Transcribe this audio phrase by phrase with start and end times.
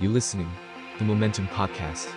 [0.00, 0.50] You're listening,
[0.98, 2.08] the Momentum Podcast.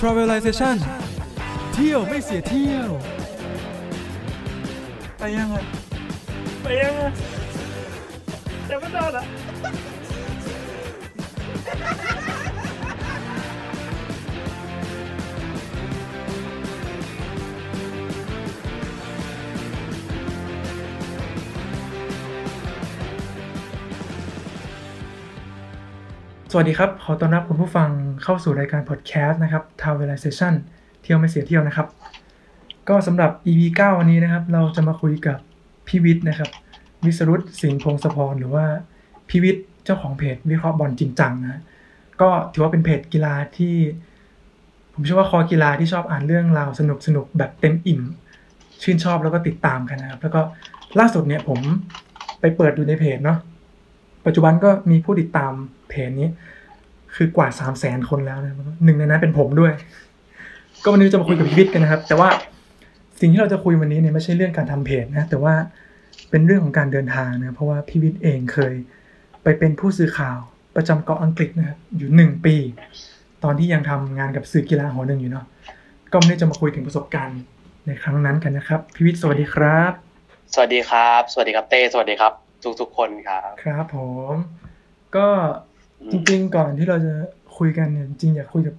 [0.00, 0.76] Travelization
[1.74, 2.90] เที่ยวไม่เสียเที่ยว
[5.18, 5.54] ไปยังไง
[6.62, 7.10] ไปยังอ่ะ
[8.70, 9.24] ยังไม่นอนอ่ะ
[26.55, 27.89] สวัสดีครับ ขอต้อนรับคุณผู้ฟัง
[28.23, 30.53] เข้าสู่รายการพอดแคสต์นะครับ Travelization
[31.01, 31.87] เที่ยวไม่เสียเที่ยวนะครับ
[32.89, 35.37] ก็สำหรับ EP 9 วันนี้นะครับ เราจะมาคุยกับ
[35.87, 36.49] พี่วิทย์นะครับ
[37.05, 38.65] วิสรุตสิงห์พงศพรหรือว่า
[39.29, 41.61] พี่วิทย์เจ้าของเพจวิเคราะห์บอลจริงจังนะ
[42.21, 43.75] ก็ถือว่าเป็นเพจกีฬาที่
[44.93, 48.01] ผมเชื่อว่าคอกีฬาที่ชอบอ่านเรื่องราวสนุกสนุกแบบเต็มอิ่ม
[48.83, 50.41] ชื่นชอบแล้วก็ติดตามกันนะครับ แล้วก็
[50.99, 51.59] ล่าสุดเนี่ยผม
[52.39, 53.39] ไปเปิดดูในเพจเนาะ
[54.25, 55.53] ปัจจุบันก็มีผู้ติดตาม
[55.89, 56.29] เพจนี้
[57.15, 59.73] คือกว่าสามแสนคนแล้วนะหนึ่งในนั้นเป็นผมด้วย
[60.83, 62.29] ก็วันนี้จะมาคุยกับพีวิทกันนะครับ แต่ว่า
[63.19, 65.53] สิ่งที่เราจะคุยวันนี้เนี่ยไม่ใช่เรื่องการทำเพจนะ แต่ว่า
[66.29, 68.73] เป็นเรื่องของการเดินทางนะเพราะว่าพีวิทเองเคย
[69.43, 70.37] ไปเป็นผู้สื่อข่าว
[70.75, 72.55] ประจำเกาะอังกฤษนะครับอยู่หนึ่งปี
[73.43, 75.45] ตอนที่ยังทำงานกับสื่อกีฬาหัวหนึ่งอยู่เนาะ
[76.11, 77.39] ก็วันนี้จะมาคุยถึงประสบการณ์
[77.87, 79.91] ในครั้งนั้นกันนะครับพีวิทสวัสดีครับ
[80.53, 83.97] สวัสดีครับ สวัสดีครับเต้สวัสดีครับ ทุกทุกๆคนครับ ครับผ
[84.33, 84.35] ม
[85.15, 85.27] ก็
[86.11, 87.13] จริงๆ ก่อนที่เราจะ
[87.57, 88.75] คุยกันเนี่ยจริงๆอยากคุยกับ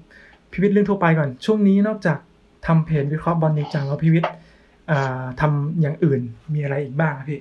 [0.52, 2.18] พิวิทย์เรื่องทั่วไปก่อน ช่วงนี้นอกจาก
[2.66, 4.30] ทำเพจวิเคราะห์บอลจริงจังแล้วพิวิทย์
[4.90, 6.20] อ่าทำอย่างอื่น
[6.54, 7.40] มีอะไรอีกบ้างครับพี่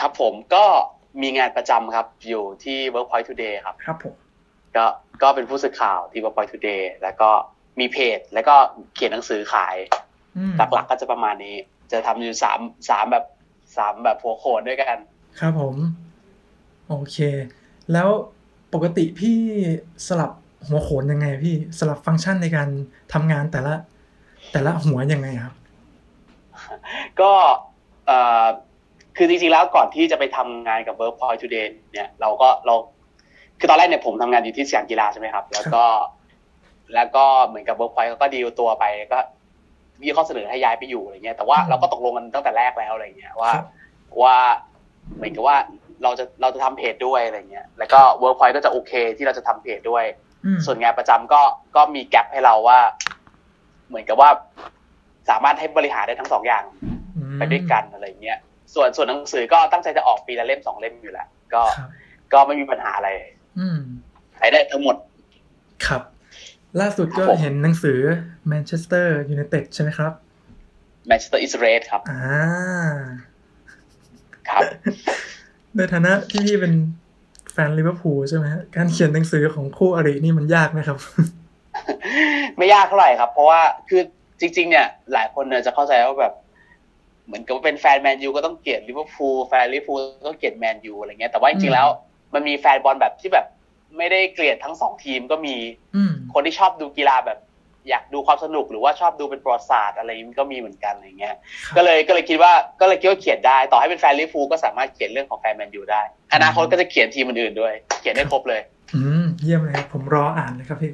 [0.00, 0.64] ครับผมก็
[1.22, 4.14] มีงานประจำครับอยู่ที่ Workpoint Today ครับ ครับผม
[4.76, 4.84] ก็
[5.22, 7.30] ก็เป็นผู้สื่อข่าวที่ Workpoint Today แล้วก็
[7.80, 8.56] มีเพจ แล้วก็
[8.94, 9.76] เขียนหนังสือขาย
[10.36, 11.56] อืมหลักๆก็จะประมาณนี้
[11.92, 13.24] จะทำอยู่สามสามแบบ
[13.78, 14.96] สามแบบหัวโขนด้วยกัน
[15.40, 15.74] ครับผม
[16.88, 17.16] โอเค
[17.92, 18.08] แล้ว
[18.74, 19.36] ปกติพี่
[20.08, 20.32] สลับ
[20.68, 22.68] หัวโขนยังไง พี่สลับฟังก์ชันในการ
[23.12, 23.74] ทำงานแต่ละ
[24.52, 25.54] แต่ละหัวยังไงครับ
[27.20, 27.32] ก็
[28.06, 28.46] เอ่อ
[29.16, 32.74] คือจริงๆแล้วก่อนที่จะไปทำงานกับ Workpoint Today เนี่ยเราก็เรา
[33.58, 35.84] คือตอนแรกเนี่ยผมทำงานอยู่ที่สยามกีฬาใช่ไหมครับ แล้วก็
[36.94, 39.18] แล้วก็เหมือนกับ Workpoint เขาก็ดีลตัวไปก็
[40.02, 43.66] มีข้อเสนอให้ย้ายไปอยู่อะไรเงี้ยแต่ว่าอืมเราก็ตกลงกันตั้งแต่แรกแล้วอะไรเงี้ยว่าครับ
[44.22, 44.36] ว่า
[45.16, 45.56] เหมือนกับว่า
[46.02, 50.04] เราจะเราจะทำเพจด้วยอะไรเงี้ยแล้วก็ Workpoint ก็จะโอเคที่เราจะทำเพจด้วย
[50.44, 51.42] อืมส่วนงานประจำก็
[51.76, 52.80] ก็มีแกลบให้เราว่า
[53.88, 54.30] เหมือนกับว่า
[55.30, 56.64] สามารถให้บริหารได้ทั้งสองอย่าง
[57.16, 58.38] อืมไปด้วยกันอะไรเงี้ย
[58.74, 61.88] ส่วนส่วนหนังสือก็ตั้งใจจะออกปีละเล่มสองเล่มอยู่แล้วก็ครับ
[62.32, 63.10] ก็ไม่มีปัญหาอะไร
[63.58, 63.78] อืม
[64.36, 64.96] ใช้ได้ทั้งหมด
[65.86, 66.02] ครับ
[66.80, 67.98] ล่าสุดก็ครับผมเห็นหนังสือ
[68.52, 70.12] Manchester United ใช่ไหมครับ
[71.08, 72.20] Manchester is red ครับอ่า
[74.48, 74.62] ครับ
[75.76, 76.74] ในฐานะที่พี่เป็น
[77.52, 80.98] แฟนลิเวอร์พูลใช่ไหมฮะการเขียนหนังสือของคู่อรินี่มันยากไหมครับ
[82.56, 84.02] ไม่ยากเท่าไหร่ครับ เพราะว่าคือ
[84.40, 86.32] จริง ๆ เนี่ย หลายคนเนี่ยจะเข้าใจว่าแบบ
[87.26, 91.86] เหมือนกับว่าเป็นแฟนแมนยูก็ต้องเกลียดลิเวอร์พูลแฟนลิเวอร์พูลก็เกลียดแมนยูอะไรเงี้ยแต่ว่าจริงๆแล้ว อืม
[92.34, 93.46] มันมีแฟนบอลแบบที่แบบ
[93.96, 95.56] ไม่ได้เกลียดทั้งสองทีมก็มี
[95.96, 97.38] อืมคนที่ชอบดูกีฬาแบบ
[97.88, 101.38] อยากดูความสนุกหรือว่าชอบดูเป็นประวัติศาสตร์อะไรนี้ก็มีเหมือนกันอะไรเงี้ยครับ
[101.76, 106.02] ก็เลยก็เลยคิดว่าก็เลยคิดว่าเขียนได้ ต่อให้เป็นแฟนลิเวอร์พูลก็สามารถเขียนเรื่องของแฟนแมนยูได้
[106.34, 108.60] อนาคตก็จะเขียนทีมอื่นๆด้วย เขียนได้ครบเลย
[108.94, 110.92] อืมเยี่ยมเลยครับผมรออ่านเลยครับพี่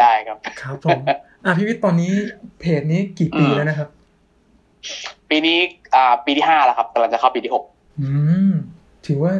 [0.00, 1.00] ได้ครับ ครับผม
[1.44, 2.12] อะพี่วิทย์ตอนนี้
[2.60, 3.88] เพจนี้กี่ปีอืมแล้วนะครับ
[5.30, 5.58] ปีนี้
[5.94, 7.64] อ่าปีที่ห้าแล้วครับกำลังจะเข้าปีที่หก
[8.00, 8.08] อื
[8.50, 8.52] ม
[9.06, 9.32] ถือว่า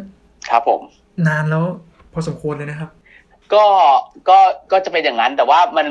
[0.51, 0.81] ครับผม
[1.29, 1.65] นานแล้ว
[2.15, 2.91] พอสมควรเลยนะครับ
[3.55, 3.65] ก็
[4.29, 4.39] ก็
[4.73, 5.87] ก็จะเป็นอย่างนั้น แต่ว่ามัน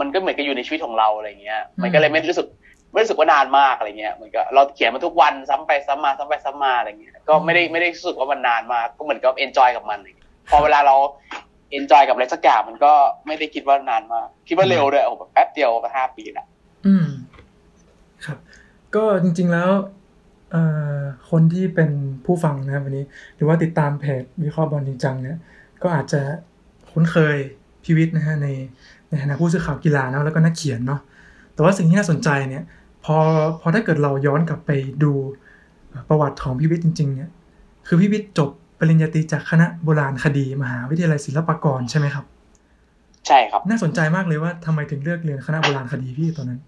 [0.00, 2.46] มันก็เหมือนกับอยู่ในชีวิตของเราอะไรเงี้ย มันก็เลยไม่รู้สึก
[2.92, 10.96] ไม่รู้สึกว่านานมากอะไรเงี้ยเหมือนกับเราเขียนมาทุกวันซ้ำไปซ้ำมาซ้ำไปซ้ำมาอะไรเงี้ยก็ไม่ได้ไม่ได้รู้สึกว่ามันนานมากก็เหมือนกับเอนจอยกับมันอะไรเงี้ยพอเวลาเรา
[11.72, 12.92] เอนจอยกับอะไรสักอย่างมันก็
[13.26, 16.46] ไม่ได้คิดว่านานมากคิดว่าเร็วด้วยโอ้โหแบบแป๊บเดียวก็ห้าปีละ
[16.86, 17.06] อืม
[18.24, 18.38] ครับ
[18.94, 20.07] ก็จริง ๆแล้วเอ่อ
[21.30, 21.90] คนที่เป็น
[22.24, 23.04] ผู้ฟังนะครับวันนี้
[23.36, 25.38] หรือว่าติดตามเพจวิเคราะห์บอลจริงจังเนี่ย
[25.82, 26.20] ก็อาจจะ
[26.90, 27.36] คุ้นเคย
[27.84, 28.48] พิวิทย์นะฮะใน
[29.08, 31.00] ในฐานะผู้สื่อข่าวกีฬาเนอะแล้วก็นักเขียนเนาะ
[31.54, 32.64] แต่ว่าสิ่งที่น่าสนใจเนี่ย
[33.04, 33.16] พอ
[33.60, 34.70] พอถ้าเกิดเราย้อนกลับไป
[35.02, 35.12] ดู
[36.08, 37.30] ประวัติของพิวิทย์จริงๆเนี่ย
[37.86, 42.24] คือพิวิทย์จบปริญญาตรีจากคณะโบราณคดี มหาวิทยาลัยศิลปากรใช่ไหมครับ
[43.26, 46.60] ใช่ครับ น่าสนใจมากเลยว่าทำไมถึงเลือกเรียนคณะโบราณคดีพี่ตอนนั้น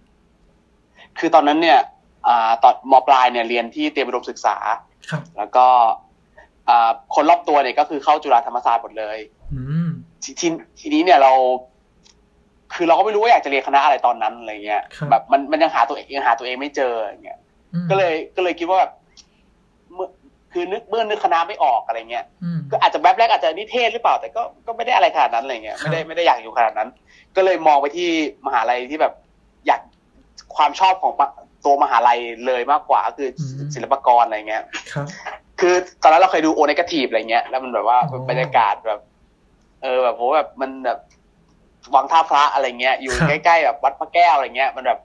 [1.19, 1.87] คือตอนนั้นเนี่ยอ่า
[2.63, 4.57] ตอนมปลายเนี่ยเรียนที่เตรียมอุดมศึกษา
[5.11, 5.67] ครับแล้วก็
[6.69, 9.19] อ่าคนรอบตัวเนี่ยก็คือเข้าจุฬาธรรมศาสตร์หมดเลย
[9.55, 9.89] อืม
[10.23, 10.49] ทที
[10.81, 11.33] ทีนี้เนี่ยเรา
[12.75, 17.39] คือเราก็ไม่รู้ว่าอยากจะเรียนคณะอะไรตอนนั้นอะไรเงี้ยครับแบบมันมันยังหาตัวเองยังหาตัวเองไม่เจออย่างเงี้ย
[17.75, 18.93] อืมก็เลยก็เลยคิดว่าแบบ
[19.95, 20.09] เมื่อ
[20.53, 26.89] คือนึกเมื่อนึกคณะไม่ออกอะไรเงี้ยอืมก็อาจจะแบบแรกอาจจะนิเทศหรือเปล่า แต่ก็ก็ไม่ได้อะไรขนาดนั้นอะไรเงี้ยครับไม่ได้ไม่ได้อยากอยู่ขนาดนั้น
[27.37, 28.09] ก็เลยมองไปที่
[28.47, 29.15] มหาลัยที่แบบ
[29.67, 29.81] อยาก
[30.57, 31.13] ความชอบของ
[31.65, 34.63] ตัวมหาลัยเลยมากกว่าก็คืออมศิลปากรอะไรเงี้ย
[34.93, 35.07] ครับ
[35.61, 39.01] คือตอนนั้นเราเคยดูโอเนกาทีฟอะไรเงี้ยแล้วมันแบบว่าอ๋อบรรยากาศแบบ
[39.83, 40.99] เออแบบโหแบบมันแบบ
[41.95, 44.99] วังท่าพระอะไรเงี้ย อยู่ครับใกล้ๆแบบวัดพระแก้วอะไรเงี้ย มันแบบ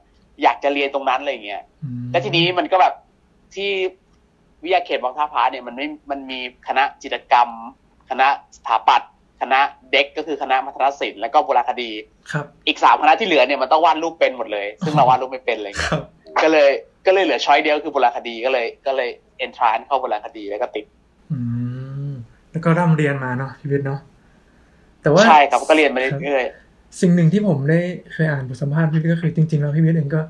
[0.44, 2.94] อยากจะเรียนตรงนั้นอะไรเงี้ยอืมแล้วทีนี้มันก็แบบ
[3.56, 3.72] ที่
[4.64, 7.50] วิทยาเขตวังท่าพระเนี่ยมันไม่มันมีคณะจิตรกรรม
[8.10, 9.12] คณะสถาปัตย์
[9.42, 9.60] คณะ
[9.92, 11.92] เด็กก็คือคณะมัธยศิลป์แล้วก็โบราณคดี
[12.32, 16.04] ครับ อีกสามคณะที่เหลือเนี่ยมันต้องวาดรูปเป็นหมดเลย ซึ่งเราวาดรูปไม่เป็นอะไรคเงี้ยรับ
[16.44, 16.70] ก็เลย
[17.06, 20.86] ก็เลยเหลือช้อยเดียวคือโบราณคดีก็เลย ก็เลยเอนทรานเข้าโบราณคดีแล้วก็ติด
[21.32, 21.40] อื
[22.10, 22.12] ม
[22.52, 24.00] แล้วก็ร่ำเรียนมาเนาะชีวิตเนาะ
[25.02, 26.46] แต่ว่าใช่ครับก็เรียนมาเรื่อย
[27.02, 27.80] สิ่งหนึ่งที่ผมได้
[28.14, 30.22] เคยอ่านบทสัมภาษณ์พี่วิทย์ก็คือจริงๆแล้วพี่วิทย์เองก็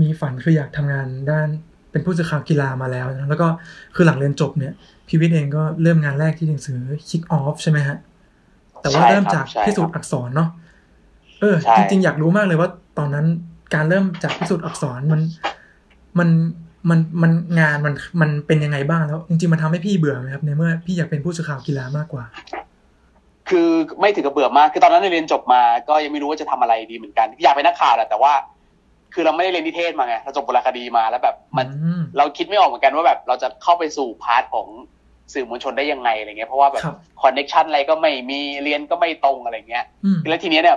[0.00, 1.48] มีฝันคืออยากทำงานด้าน
[1.90, 3.46] เป็นผู้สื่อข่าวกีฬามาแล้วนะแล้วก็
[3.94, 4.72] คือหลังเรียนจบเนี่ย
[5.08, 7.96] พี่วิทย์เองก็เริ่มงานแรกที่หนังสือ Kick Off ใช่ไหมฮะ
[8.82, 10.48] แต่ว่าใช่ครับเริ่มจากใช่ครับพิสูจน์อักษรเนาะ
[11.40, 12.68] เออใช่จริงๆ อยากรู้มากเลยว่า
[12.98, 13.26] ตอนนั้น
[13.74, 15.20] การเริ่มจากพิสูจน์อักษรมัน
[16.18, 16.28] มัน
[16.90, 23.68] มันมันงานมันมันเป็นยังไงบ้างแล้ว จริงๆมันทำให้พี่เบื่อไหมครับในเมื่อพี่อยากเป็นผู้สื่อข่าวกีฬามากกว่าๆคือ
[24.00, 28.32] ไม่ถึงกับเบื่อมากคือตอนนั้นเรียนจบมา ก็ยังไม่รู้ว่าจะทำอะไรดีเหมือนกัน อยากเป็นนักข่าวแหละแต่ว่า
[29.14, 34.66] คือเราไม่ได้เรียนนิเทศมาไงเราจบโบราณคดีมาแล้วแบบมันอืมเราคิดไม่ออกเหมือนกันว่าแบบ เราจะเข้าไปสู่ part ของ
[35.34, 40.76] สื่อมวลชนได้ยังไงอะไรเงี้ยเพราะว่าแบบครับ connection อะไรก็ไม่มีเรียนก็ไม่ตรงอะไรเงี้ยอืมแล้วทีเนี้ยเนี่ย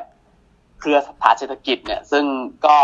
[0.82, 2.24] เครือฐานเศรษฐกิจเนี่ย ซึ่ง
[2.66, 2.76] ก็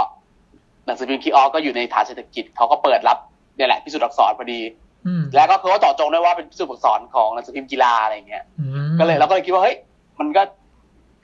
[0.85, 3.17] หนังสือพิมพ์คิกออฟก็อยู่ในฐานเศรษฐกิจเขาก็เปิดรับ
[3.55, 4.61] เนี่ยแหละพิสูจน์อักษรพอดี
[5.07, 9.77] อืมแล้วก็เขาก็เจาะจงด้วยว่าเป็นพิสูจน์อักษรของหนังสือพิมพ์กีฬาอะไรเงี้ยอืมก็เลยเราก็เลยคิดว่าเฮ้ย
[10.19, 10.44] มันก็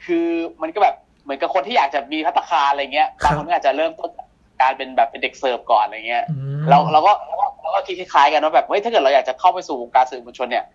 [0.05, 0.27] คือ
[0.61, 4.27] มันก็แบบเหมือนกับคนที่อยากจะมีพัตตาคารอะไรเงี้ยบางคนก็อาจจะเริ่มต้นจาก
[4.61, 10.65] การเป็นแบบเป็นเด็กเสิร์ฟก่อนอะไรเงี้ยอืมเราเราก็เราก็เราก็คิดคล้ายๆกันว่าแบบเฮ้ยถ้าเกิดเราอยากจะเข้าไปสู่วงการสื่อมวลชนเนี่ย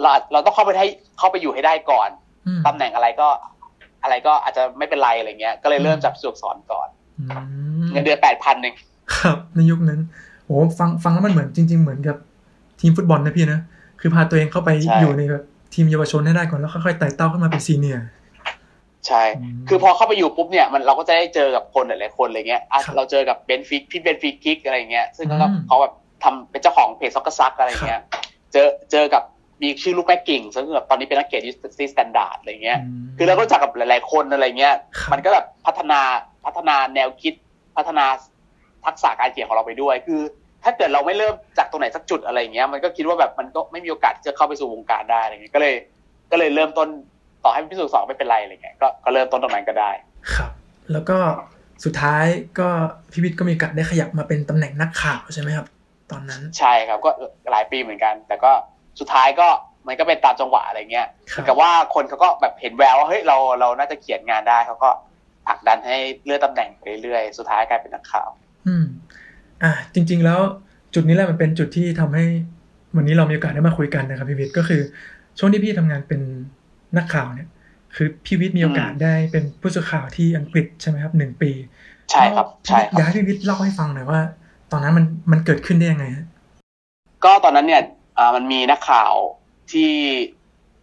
[0.00, 0.88] เราอาจเราต้องเข้าไปให้
[1.18, 2.08] เข้าไปอยู่ให้ได้ก่อน
[2.46, 3.28] อืมตำแหน่งอะไรก็
[4.02, 6.88] อะไรก็อาจจะไม่เป็นไรอะไรเงี้ย ก็เลยเริ่มจากพิสูจน์อักษรก่อน
[7.18, 7.24] อื
[7.84, 8.74] เงินเดือนแปดพันเอง
[9.16, 10.00] ครับ ในยุคนั้น
[10.46, 12.16] โอ้ฟังฟังแล้วมันเหมือนจริง ๆ เหมือนกับ
[12.80, 13.60] ทีมฟุตบอลนะพี่นะ
[14.00, 14.70] คือพาตัวเองเข้าไป
[15.00, 15.44] อยู่ในแบบ
[15.74, 18.06] ทีมเยาวชนให้ได้ก่อนแล้วค่อยๆไต่เต้าขึ้นมาเป็น senior
[19.06, 28.00] ใช่อืมคือพอเข้าไปอยู่ปุ๊บเนี่ยมันเราก็จะได้เจอกับคนหลายๆคนอะไรเงี้ยอะครับเราเจอกับเบนฟิกพี่เบนฟิกกิกอะไรเงี้ย ซึ่งเขาก็อืมเขาแบบทำเป็นเจ้าของเพจ Soccersuck อะไรเงี้ย
[28.52, 29.22] เจอเจอกับ
[29.62, 36.00] มีชื่อลูกแม่กิ่งซึ่งแบบตอนนี้เป็นนักเขียนที่ The Standard อะไรเงี้ยอืมคือเราก็รู้จักกับหลาย ๆ คนอะไรเงี้ยครับมันก็แบบพัฒนา
[36.44, 37.34] พัฒนาแนวคิด
[37.76, 38.04] พัฒนา
[38.84, 40.20] ทักษะการเขียนของเราไปด้วย คือ
[40.64, 45.74] ถ้าเกิดเราไม่เริ่มจากตรงไหนสักจุดอะไรเงี้ย มันก็คิดว่าแบบมันก็ไม่มีโอกาสที่จะเข้าไปสู่วงการได้อะไรเงี้ย ก็เลย
[46.30, 46.88] ก็เลยเริ่มต้น
[47.44, 49.90] ต่อให้พิสูจน์สองไม่เป็นไรอะไรเงี้ย ก็ก็เริ่มต้นตรงนั้นก็ได้
[50.34, 50.50] ครับ
[50.92, 51.18] แล้วก็
[51.84, 52.26] สุดท้าย
[52.58, 52.68] ก็
[53.12, 55.66] พี่วิทย์ก็มีโอกาสได้ขยับมาเป็นตำแหน่งนักข่าวใช่ไหมครับ
[56.10, 57.10] ตอนนั้น ใช่ครับ ก็
[57.50, 58.52] หลายปีเหมือนกัน แต่ก็
[58.98, 59.48] สุดท้ายก็
[59.86, 64.90] มันก็เป็นตามจังหวะอะไรเงี้ยครับเหมือนกับว่าคนเขาก็แบบเห็นแววว่าเฮ้ยเราเราน่าจะเขียนงานได้เขาก็
[65.46, 68.28] ผลักดันให้เลื่อนตำแหน่งไปเรื่อยๆ สุดท้ายกลายเป็นนักข่าว
[68.66, 68.84] อืม
[69.62, 70.40] อะจริง ๆ แล้ว
[70.94, 72.24] จุดนี้แหละมันเป็นจุดที่ทำให้
[72.96, 74.80] วันนี้เรามีโอกาสได้มาคุยกันนะครับพี่วิทย์ก็คือ
[75.38, 76.20] ช่วงที่พี่ทำงานเป็น
[76.96, 77.48] นักข่าวเนี่ย
[77.96, 81.50] คือพี่วิทย์มีโอกาสอืมได้เป็นผู้สื่อข่าวที่อังกฤษใช่ไหมครับหนึ่งปี
[82.10, 84.20] ใช่ครับ ใช่คอยารับกให้พี่วิทย์เล่าให้ฟังหน่อยว่า
[84.72, 86.26] ตอนนั้นมันมันเกิดขึ้นได้ยังไงฮะ
[87.24, 87.86] ก็ตอนนั้นเนี่ยอ่า
[88.36, 89.14] มันมีนักข่าว
[89.72, 89.94] ที่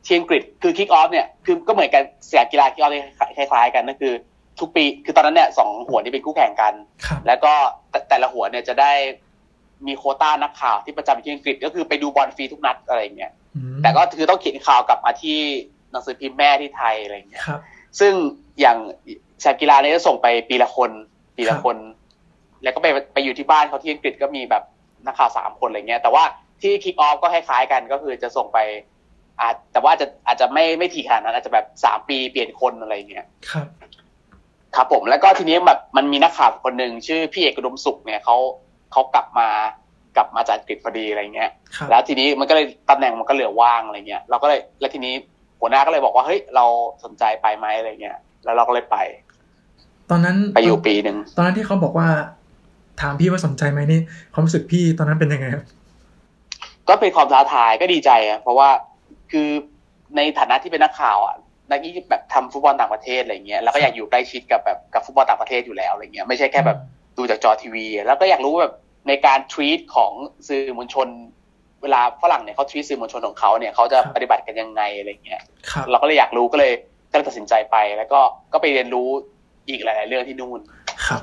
[0.05, 2.91] ที่อังกฤษคือคิกออฟเนี่ยคือก็เหมือนกันสตาร์กีฬาคิกออฟ
[3.37, 4.13] คล้ายๆ กันนั่นคือ
[4.59, 6.73] ทุกปีคือตอนนั้นเนี่ยสองหัวนี่เป็นคู่แข่งกัน
[7.05, 7.53] ครับแล้วก็
[7.89, 8.93] แต่แต่ละหัวเนี่ยจะได้
[9.87, 15.39] มีโควต้านักข่าวที่ประจำอยู่ที่อังกฤษก็คือไปดูบอลฟรีทุกนัดอะไรอย่างเงี้ยอืมแต่ก็คือต้องเขียนข่าวกลับมาที่
[15.91, 17.59] หนังสือพิมพ์แม่ที่ไทยอะไรอย่างเงี้ยครับ
[17.99, 18.13] ซึ่ง
[18.59, 18.77] อย่าง
[19.39, 20.91] สตาร์กีฬาเนี่ยจะส่งไปปีละคน
[21.37, 21.77] ปีละครับคน
[22.63, 24.63] แล้วก็ไปไปอยู่ที่บ้านเขาที่อังกฤษก็มีแบบ
[25.05, 26.23] นักข่าวสามคนอะไรเงี้ย แต่ว่า
[26.61, 28.59] ที่คิกออฟก็คล้ายๆกันก็คือจะส่งไป
[29.39, 33.67] อาจแต่ว่าอาจจะอาจจะไม่ไม่ถี่ขนาดนั้นอาจจะแบบสามปีเปลี่ยนคนอะไรเงี้ยครับ
[34.75, 38.35] ครับผมแล้วก็ทีนี้แบบมันมีนักข่าวคนหนึ่งชื่อพี่เอกอุดมสุขเนี่ยเขา
[38.91, 39.47] เขากลับมา
[40.15, 45.13] กลับมาจากอังกฤษพอดีอะไรเงี้ยครับแล้วทีนี้มันก็เลยตำแหน่งมันก็เหลือว่างอะไรเงี้ยเราก็เลยแล้วทีนี้
[45.59, 46.65] หัวหน้าก็เลยบอกว่าเฮ้ยเรา
[47.03, 48.97] สนใจไปไหมอะไรเงี้ย แล้วเราก็เลยไป
[50.09, 52.07] ตอนนั้นไปอยู่ปีหนึ่งตอนนั้นที่เขาบอกว่า
[53.01, 53.99] ถามพี่ว่าสนใจไหมนี่
[54.33, 55.63] ความรู้สึกพี่ตอนนั้นเป็นยังไงครับ
[56.89, 58.69] ก็เป็นความท้าทายก็ดีใจอะเพราะว่า
[59.31, 59.49] คือ
[60.15, 61.35] ในฐานะที่เป็นนักข่าวอะ
[61.69, 66.77] นักที่แบบทำฟุตบอลต่างประเทศอะไรเงี้ยแล้วก็อยากอยู่ใกล้ชิดกับแบบกับฟุตบอลต่างประเทศอยู่แล้วอะไรเงี้ยไม่ใช่แค่แบบ
[67.17, 68.73] ดูจากจอทีวี แล้วก็อยากรู้ว่าแบบ
[69.07, 70.11] ในการทวีตของ
[70.47, 71.07] สื่อมวลชน
[71.83, 75.41] เวลาฝรั่งเนี่ยเขาทวีตสื่อมวลชนของเขาเนี่ยเขาจะครับปฏิบัติกันยังไงอะไรเงี้ย
[75.71, 76.73] ครับเราก็เลยอยากรู้ก็เลย
[77.11, 78.19] ก็เลยตัดสินใจไปแล้วก็
[78.53, 79.09] ก็ไปเรียนรู้
[79.69, 80.59] อีกหลาย ๆ เรื่องที่นู่น
[81.07, 81.21] ครับ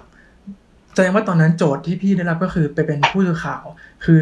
[0.94, 3.64] แสดงว่าตอนนั้นโจทย์ที่พี่ได้รับก็คือไปเป็นผู้สื่อข่าว
[4.04, 4.18] คือ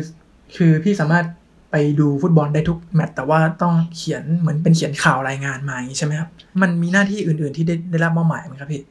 [0.57, 1.25] คือพี่สามารถ
[1.71, 6.29] ไปดูฟุตบอลได้ทุกแมตช์แต่ว่าต้องเขียนเหมือนเป็นเขียนข่าวรายงานมาอย่างนี้ใช่ไหมครับ
[6.63, 8.83] มันมีหน้าที่อื่น ๆที่ได้ได้รับมอบหมายไหมครับพี่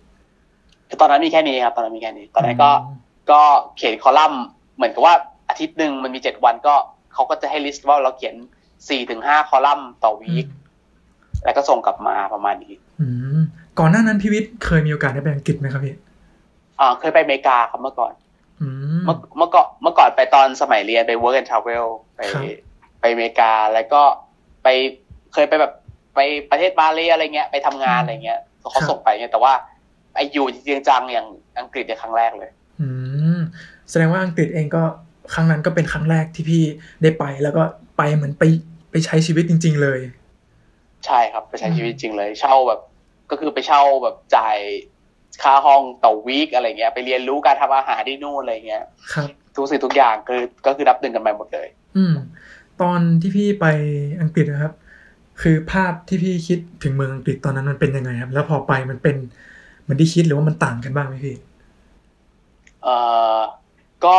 [1.01, 2.95] ตอนนั้นมีแค่นี้ครับ ตอนนั้นมีแค่นี้ ตอนนั้นก็อืม
[3.31, 3.41] ก็
[3.77, 4.41] เขียนคอลัมน์
[4.75, 5.15] เหมือนกับว่า
[5.49, 6.75] อาทิตย์หนึ่งมันมีเจ็ดวันก็
[7.13, 8.35] เขาก็จะให้ลิสต์ว่าเราเขียน
[8.89, 10.47] สี่ถึงห้าคอลัมน์ต่อวีค
[11.45, 13.39] แล้วก็ส่งกลับมาประมาณนี้อืม
[13.79, 15.95] ก่อนหน้านั้นพี่วิทย์เคยมีโอกาสได้ไปอังกฤษไหมครับพี่
[16.79, 18.30] อ่าเคยไปอเมริกาครับเมื่อก่อนอืม
[19.05, 22.43] เมื่อเมื่อก่อนเมื่อก่อนไปตอนสมัยเรียนไป work and travel ไปครับ
[22.99, 24.01] ไปอเมริกาแล้วก็
[24.63, 24.67] ไป
[25.33, 25.73] เคยไปแบบ
[26.15, 26.19] ไป
[26.51, 28.39] ประเทศบาเลอะไรเงี้ยไปทำงานอะไรเงี้ย
[28.71, 29.53] เขาส่งไปเงี้ยแต่ว่า
[30.15, 31.27] ไออยู่จริงๆจังๆอย่าง
[31.59, 32.87] อังกฤษเนี่ยครั้งแรกเลย อื
[33.37, 33.39] ม
[33.89, 34.83] แสดงว่าอังกฤษเองก็
[35.33, 36.63] ครั้งนั้นก็เป็นครั้งแรกที่พี่
[37.01, 37.63] ได้ไป แล้วก็
[37.97, 38.43] ไปเหมือนไป
[38.91, 39.99] ไปใช้ชีวิตจริง ๆ เลย
[41.05, 42.79] ใช่ครับไปใช้อืมชีวิตจริงเลย เช่าแบบ
[43.29, 44.57] ก็คือไปเช่าแบบจ่าย
[45.43, 48.83] ค่าห้องต่อวีคอะไรเงี้ย ไปเรียนรู้การทำอาหารที่นู่นอะไรเงี้ย
[49.13, 51.67] ครับทุกสิ่งทุกอย่างคือก็คือรับดึงกันไปหมดเลย
[51.97, 52.15] อืม
[52.81, 53.65] ตอนที่พี่ไป
[54.21, 54.73] อังกฤษนะครับ
[55.41, 59.15] คือภาพที่พี่คิดถึงเมืองอังกฤษตอนนั้นมันเป็นยังไงครับ แล้วพอไปมันเป็น
[59.81, 61.35] เหมือนที่คิดหรือว่ามันต่างกันบ้างไหมพี่
[62.83, 62.95] เอ่
[63.37, 63.39] อ
[64.05, 64.17] ก็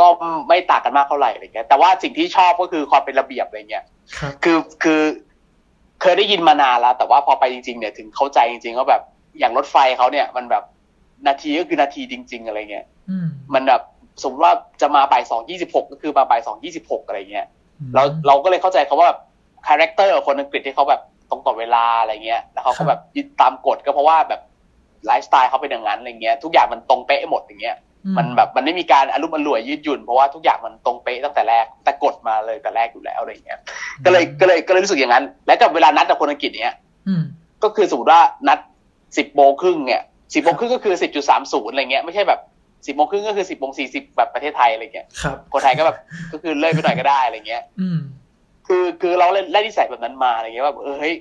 [0.00, 0.06] ก็
[0.48, 3.84] ไม่ต่างกันมากเท่าไหร่อะไรเงี้ยแต่ว่าสิ่งที่ชอบก็คือความเป็นระเบียบอะไรเงี้ย
[4.18, 5.02] ครับคือคือ
[6.00, 9.02] เคยได้ยินมานานแล้ว แต่ว่าพอไปจริงๆเนี่ยถึงเข้าใจจริงๆว่าแบบ
[9.38, 10.64] อย่างรถไฟเขาเนี่ย มันแบบ
[11.26, 13.82] นาทีก็คือนาทีจริง ๆ อะไรเงี้ยอืมมันแบบ
[14.22, 17.46] สมมติว่าจะมาบ่ายสองยี่สิบหกก็คือมาบ่ายสองยี่สิบหกอะไรเงี้ย
[17.94, 19.18] เราเราก็เลยเข้าใจเขาว่าแบบ
[19.66, 21.00] character คนอังกฤษที่เขาแบบ
[21.30, 24.40] ตรงต่อเวลาอะไรเงี้ยแล้วเขาก็ครับแบบยึดตามกฎก็เพราะว่าแบบ
[25.06, 27.76] ไลฟ์สไตล์เขาเป็นอย่างนั้นอะไรเงี้ยทุกอย่างมันตรงเป๊ะหมดอย่างเงี้ย
[28.06, 33.58] อืมันแบบมันไม่มีการอารมณ์อร่วยยืดหยุ่นเพราะว่าทุกอย่างมันตรงเป๊ะตั้งแต่แรกแต่กฎมาเลยแต่แรกอยู่แล้วอะไรเงี้ย
[34.04, 36.76] ก็เลยก็เลยก็เลยรู้สึกอย่างนั้น และกับเวลานัดกับคนอังกฤษเนี้ย
[37.08, 37.22] อืม
[37.62, 38.58] ก็คือสมมติว่านัด
[39.16, 40.02] สิบโมงครึ่งเนี่ย
[40.34, 42.40] สิบโมงครึ่งก็คือสิบจุดสามศูนย์อะไรเงี้ยไม่ใช่แบบ
[42.86, 45.96] สิบโมงครึ่งก็คือสิบโมงสี่สิบแบบประเทศไทยอะไรเงี้ยครับคนไทยก็แบบ
[46.32, 47.98] ก็คือเลื่อยไปหน่อยก็ได้อะไรเงี้ยอืม
[48.66, 51.14] คือคือเราเล่นได้นิสัยแบบนั้นมาอะไรเงี้ยว่าเออเฮ้ย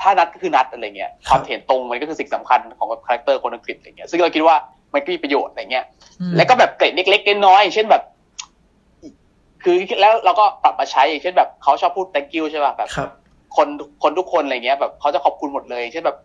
[0.00, 4.56] ถ้านัดก็คือนัดอะไรเงี้ยครับความเป็นตรงมันก็คือสิ่งสำคัญของแบบ character คนอังกฤษอะไรเงี้ยซึ่งเราคิดว่า
[4.92, 5.84] มันก็มีประโยชน์อะไรเงี้ย
[6.20, 8.02] อืมแล้วก็แบบเกร็ดเล็กๆน้อยๆอย่างเช่นแบบ
[9.62, 13.10] คือแล้วเราก็ปรับมาใช้อย่างเช่นแบบเขาชอบพูด thank you ใช่ป่ะแบบครับ
[13.56, 13.68] คน
[14.02, 16.16] คนทุกคนอะไรเงี้ยแบบเขาจะขอบคุณหมดเลยเช่นแบบ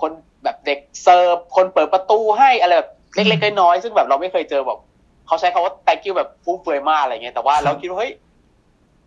[0.00, 0.12] คน
[0.44, 4.78] แบบเด็กเสิร์ฟคนเปิดประตูให้อะไรแบบเล็กๆน้อยๆซึ่งแบบเราไม่เคยเจอแบบ
[5.26, 8.12] เขาใช้คำว่า thank you แบบฟุ่มเฟือยมากอะไรเงี้ยแต่ว่าครับเราคิดว่าเฮ้ย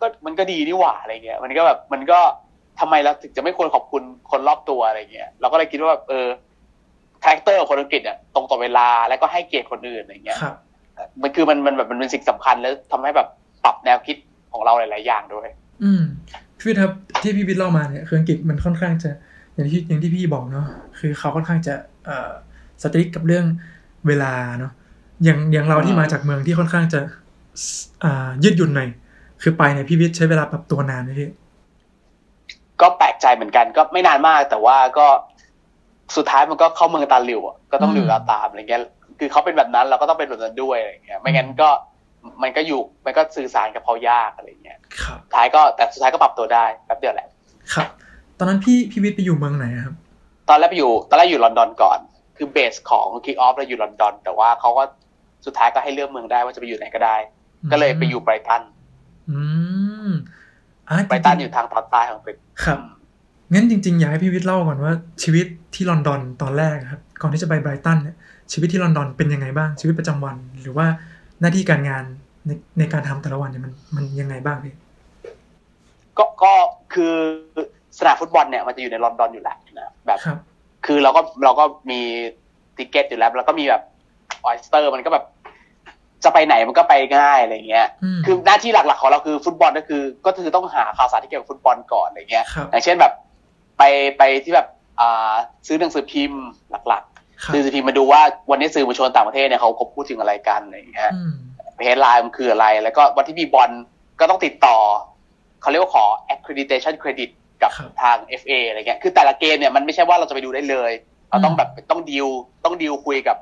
[0.00, 2.18] ก็มันก็ดีนี่หว่าอะไรเงี้ย มันก็แบบมันก็
[2.80, 6.26] ทำไมเราถึงจะไม่ควรขอบคุณคนรอบตัวอะไรเงี้ยเราก็เลยคิดว่าแบบเออ
[7.22, 10.56] character ของคนอังกฤษเนี่ยตรงต่อเวลาแล้วก็ให้เกียรติคนอื่นอะไรเงี้ยครับ
[11.22, 13.28] มันคือมันมันแบบมันเป็นสิ่งสำคัญแล้วทำให้แบบ
[13.64, 14.16] ปรับแนวคิด
[14.52, 15.48] ของเราหลาย ๆ อย่างด้วย
[15.82, 16.02] อืม
[16.58, 19.10] พี่วิทย์ครับที่พี่วิทย์เล่ามาเนี่ยคืออังกฤษมันค่อนข้างจะ
[19.54, 20.66] อย่างที่อย่างที่พี่บอกเนาะ
[20.98, 21.74] คือเขาค่อนข้างจะ
[22.06, 22.30] เอ่อ
[22.82, 23.44] strict กับเรื่อง
[24.06, 24.72] เวลาเนาะ
[25.24, 27.00] อย่างอย่างเราที่อืมมาจากเมืองที่ค่อนข้างจะ
[27.62, 27.66] ส
[28.04, 28.88] อ่ายืดหยุ่นหน่อย
[29.42, 31.30] คือไปเนี่ยพี่วิทย์ใช้เวลาปรับตัวนานไหมพี่
[32.80, 35.06] ก็แปลกใจเหมือนกันก็ไม่นานมาก แต่ว่าก็
[36.16, 38.80] สุดท้ายมันก็เข้าเมืองตาหลิวอะก็ต้องหลิวตาตามอะไรเงี้ย
[39.18, 41.70] คือเขาเป็นแบบนั้นเราก็ต้องเป็นแบบนั้นด้วยอะไรเงี้ย ไม่งั้นก็
[42.42, 47.28] มันก็อยู่มันก็สื่อสารกับเขายากอะไรเงี้ยครับสุดท้ายก็แต่สุดท้ายก็ปรับตัวได้แป๊บเดียวแหละ
[47.74, 47.88] ครับ
[48.38, 49.94] ตอนนั้นพี่พี่วิทย์ไปอยู่เมืองไหนอะครับ
[50.48, 51.98] ตอนแรกไปอยู่ตอนแรกอยู่ลอนดอนก่อน
[52.36, 54.82] คือเบสของคิกออฟเราอยู่ลอนดอน แต่ว่าเขาก็
[55.46, 57.16] สุดท้ายก็ให้เลือกเมืองได้ว่าจะไปอยู่ไหนก็ได้
[57.72, 58.62] ก็เลยไปอยู่ไบรตัน
[59.30, 59.38] อื
[60.08, 60.10] ม
[60.88, 62.78] อะไบรตันจริงๆอยู่ทางตอนใต้ของอังกฤษครับ
[63.52, 68.16] งั้นจริงๆอยากให้พี่วิทย์เล่าก่อนว่าชีวิตที่ลอนดอนตอนแรกครับ ก่อนที่จะไปไบรตันเนี่ย
[68.52, 70.86] ชีวิตที่ลอนดอนเป็นยังไงบ้างชีวิตประจำวัน หรือว่า
[71.40, 72.04] หน้าที่การงาน
[72.46, 74.74] ในในการทำแต่ละวันเนี่ยมันมันยังไงบ้างพี่
[76.18, 76.54] ก็ก็
[76.94, 77.14] คือ
[77.98, 80.38] สนามฟุตบอลเนี่ยมันจะอยู่ในลอนดอนอยู่แล้วนะแบบครับ
[80.86, 82.00] คือเราก็เราก็มี
[82.76, 83.82] ticket อยู่แล้วแล้วก็มีแบบ
[84.44, 85.24] Oyster มันก็แบบ
[86.24, 93.12] จะไปไหนมันก็ไปง่ายอะไรเงี้ยอืมคือหน้าที่หลักๆของเราคือฟุตบอลก็คือ ก็คือต้องหาข่าวสารที่เกี่ยวกับฟุตบอลก่อนอะไรเงี้ยครับอย่างเช่นแบบ
[93.78, 93.82] ไป
[94.18, 94.66] ไปที่แบบ
[95.00, 95.34] อ่า
[95.66, 96.42] ซื้อหนังสือพิมพ์
[96.88, 97.04] หลักๆ
[97.44, 98.20] ครับซื้อหนังสือพิมพ์มาดูว่า
[98.50, 101.32] วันนี้สื่อมวลชนต่างประเทศเนี่ยเขาเขาพูดถึงอะไรกันอะไรเงี้ยอืม
[101.82, 103.70] headline มันคืออะไร แล้วก็วันที่มีบอล
[104.20, 104.76] ก็ต้องติดต่อ
[105.60, 107.30] เขาเรียกว่าขอ accreditation credit
[107.64, 110.92] กับครับทาง FA อะไรเงี้ยคือแต่ละเกมเนี่ยมันไม่ใช่ว่าเราจะไปดูได้เลย
[111.30, 112.26] เราต้องแบบต้องดีล
[112.64, 113.36] ต้องดีลคุยกับ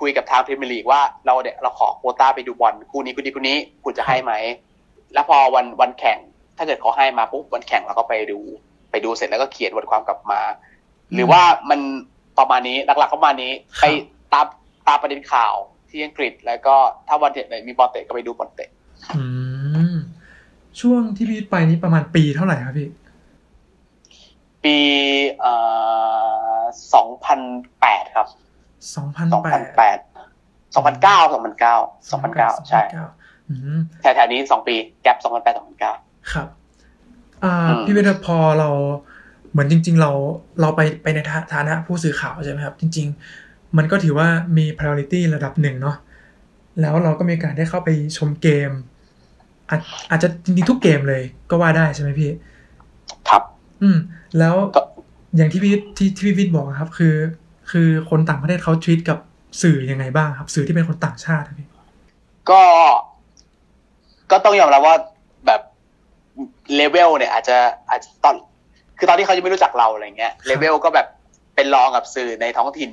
[0.00, 4.32] คุยกับทางพรีเมียร์ลีกว่าเราเนี่ยเราขอโควต้าไปดูบอลคู่นี้คู่นี้คู่นี้คุณจะให้ไหม
[5.14, 6.18] แล้วพอวันวันแข่ง
[6.56, 8.38] ถ้าเกิดเขาให้มาปุ๊บวันแข่งเราก็ไปดู
[8.90, 10.40] ไปดูเสร็จแล้วก็เขียนบทความกลับมา
[11.14, 11.80] หรือว่ามัน
[12.38, 13.84] ประมาณนี้หลักๆก็ประมาณนี้ไป
[14.32, 14.46] ตาม
[14.88, 15.54] ตามประเด็นข่าว
[15.90, 16.74] ที่อังกฤษ แล้วก็
[17.08, 18.70] ถ้าวันเตะไหนมีบอลเตะก็ไปดูบอลเตะ
[19.16, 19.24] อื
[19.94, 19.96] ม
[20.80, 22.88] ช่วงที่พี่วิทย์ไปนี่ประมาณปีเท่าไหร่ครับพี่
[24.66, 24.78] ปี
[25.40, 25.52] เอ่
[26.58, 26.60] อ
[27.34, 28.28] 2008ครับ
[28.94, 29.98] สองพันสองแปพันดแปด
[30.74, 31.76] สองพันเก้าสองพันเก้า
[32.10, 32.80] สองพันเก้าใช่
[33.48, 35.92] อืมแถวๆนี้สองปีแกลบสองพันแปดสองพันเก้า
[36.32, 36.48] ครับ
[37.44, 38.68] อ่าอืมพี่เวทพอเรา
[39.50, 40.10] เหมือนจริง ๆ เรา
[40.60, 41.18] เราไปไปใน
[41.52, 43.06] ฐานะผู้สื่อข่าวใช่ไหมครับ จริง
[43.42, 45.96] ๆ มันก็ถือว่ามี priority ระดับหนึ่งเนาะ
[46.80, 48.70] แล้วเราก็มีโอกาสได้เข้าไปชมเกม
[49.70, 49.80] อาจ
[50.10, 52.30] อาจจะจริงๆทุกเกมเลยก็ว่าได้ใช่ไหมพี่
[53.28, 53.42] ครับ
[53.82, 53.98] อืม
[54.38, 54.82] แล้วก็
[55.36, 57.14] อย่างที่พี่ที่ที่พี่วิทย์บอกอะครับ คือ
[57.70, 59.18] คือคนต่างประเทศเขา treat กับ
[59.62, 61.68] สื่อยังไงบ้างครับ สื่อที่เป็นคนต่างชาติอะพี่
[62.50, 62.62] ก็
[64.30, 64.96] ก็ต้องยอมรับว่า
[65.46, 65.60] แบบ
[66.76, 67.56] เลเวลเนี่ย อาจจะ
[67.90, 68.34] อาจจะตอน
[68.98, 71.06] คือตอนที่เขายังไม่รู้จักเราอะไรเงี้ยเลเวลก็แบบ
[71.54, 72.90] เป็นรองกับสื่อในท้องถิ่น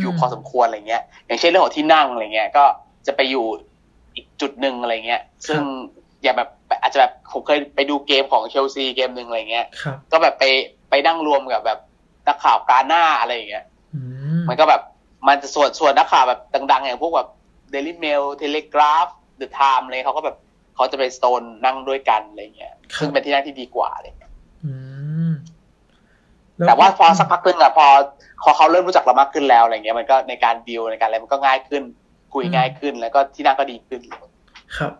[0.00, 2.64] อยู่พอสมควรอะไรเงี้ย อย่างเช่นเรื่องของที่นั่งอะไรเงี้ย ก็
[3.06, 3.46] จะไปอยู่
[4.14, 5.60] อีกจุดหนึ่งอะไรเงี้ย ซึ่ง
[6.22, 6.48] อย่าแบบ
[6.82, 10.44] อาจจะแบบผมเคยไปดูเกมของเชลซีเกมหนึ่งอะไรเงี้ยครับก็แบบไป
[10.90, 11.78] ไปนั่งรวมกับแบบ
[12.28, 13.64] นักข่าวกาหน้าอะไรอย่างเงี้ย
[13.94, 14.00] อื
[14.40, 14.82] มมันก็แบบ
[15.28, 16.40] มันจะส่วนส่วนนักข่าวแบบ
[16.72, 17.28] ดัง ๆ อย่างพวกแบบ
[17.70, 19.06] Daily Mail Telegraph
[19.36, 20.36] The Times เลยเขาก็แบบ
[20.76, 24.32] เขาจะไปโซนนั่งด้วยกันอะไรเงี้ยซึ่งเป็นที่นั่งที่ดีกว่าอะไรเงี้ย
[24.64, 24.72] อื
[25.30, 25.32] ม
[26.60, 27.86] ล้แต่ว่าพอสักพักนึงอะพอ
[28.42, 31.82] พอเขาเริ่มรู้จักเรามากขึ้นแล้วอะไรเงี้ยมันก็ในการดีลในการอะไรมันก็ง่ายขึ้น
[32.34, 34.00] คุยง่ายขึ้น แล้วก็ที่นั่งก็ดีขึ้น
[34.76, 34.92] ครับ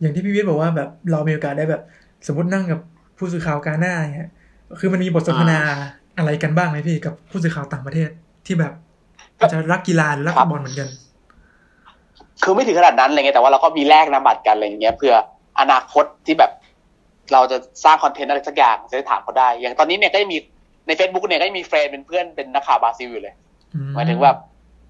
[0.00, 1.82] อย่างที่พี่วิทย์บอกว่าแบบเรามีโอกาสได้แบบ
[2.26, 2.80] สมมตินั่งกับ
[3.18, 4.30] ผู้สื่อข่าวกาน่าอย่างเงี้ย
[4.80, 5.58] คือมันมีบทสนทนา
[6.18, 8.08] อะไรกันบ้างไหมพี่กับผู้สื่อข่าวต่างประเทศ
[8.46, 8.72] ที่แบบ
[9.38, 10.88] อาจจะรักกีฬาหรือรักฟุตบอลครับเหมือนกัน
[12.42, 15.14] คือไม่ถึงขนาดนั้นอะไรเงี้ยแต่ว่าเราก็มีแลกนามบัตรกันอะไรเงี้ยเพื่อ
[15.60, 16.50] อนาคตที่แบบ
[17.32, 20.38] เราจะสร้าง content อะไรสักอย่างจะได้ถามเขาได้ อย่างตอนนี้เนี่ยก็จะมี
[20.86, 23.34] ใน Facebook เนี่ยก็จะมี friend เป็นเพื่อนเป็นนักข่าวบราซิลอยู่เลย
[23.74, 24.36] อืมหมายถึงแบบ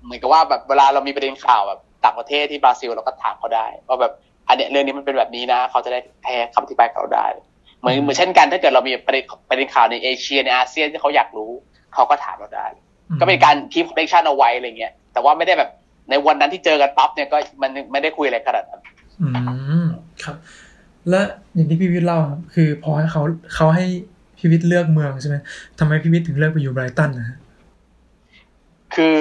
[0.04, 4.12] เหมือนกับว่าแบบเวลาเรามีประเด็นข่าวแบบต่างประเทศที่บราซิลเราก็ถามเขาได้ว่าแบบ
[4.48, 7.26] อันเนี้ยเรื่องนี้มันเป็นแบบนี้นะ เขาจะได้ให้คำอธิบายกับเราได้
[7.82, 11.50] เหมือนเหมือนเช่นกันถ้าเกิดเรามีประเด็นประเด็นข่าวในเอเชียในอาเซียนที่เขาอยากรู้
[11.94, 12.66] เขาก็ถามเราได้
[13.10, 15.70] อืมก็เป็นการ keep connection เอาไว้อะไรเงี้ยแต่ว่าไม่ได้แบบ
[16.10, 18.80] ในวันนั้นที่เจอกันปั๊บเนี่ยก็มันไม่ได้คุยอะไรขนาดนั้น
[19.20, 19.26] อื
[19.84, 19.86] ม
[20.24, 20.36] ครับ
[21.08, 21.20] และ
[21.54, 23.22] อย่างที่พี่วิทย์เล่าครับคือพอให้เขา
[23.54, 23.86] เขาให้
[24.38, 25.36] พี่วิทย์เลือกเมืองใช่ไหม
[25.78, 27.38] ทำไมพี่วิทย์ถึงเลือกไปอยู่ไบรตันนะฮะ
[28.94, 29.14] คือ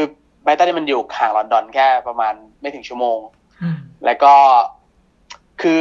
[0.44, 3.20] ไบรตันเนี่ยมันอยู่ห่างลอนดอนแค่ประมาณไม่ถึงชั่วโมง
[3.64, 4.34] อืมแล้วก็
[5.62, 5.80] คือ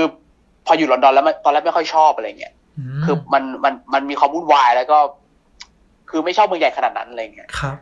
[0.66, 2.59] พออยู่ลอนดอนแล้วมันตอนแรกไม่ค่อยชอบอะไรเงี้ยม
[3.04, 4.98] คือมันมันมันมีความวุ่นวายแล้วก็
[6.10, 7.76] คือไม่ชอบเมืองใหญ่ขนาดนั้นอะไรเงี้ยครับ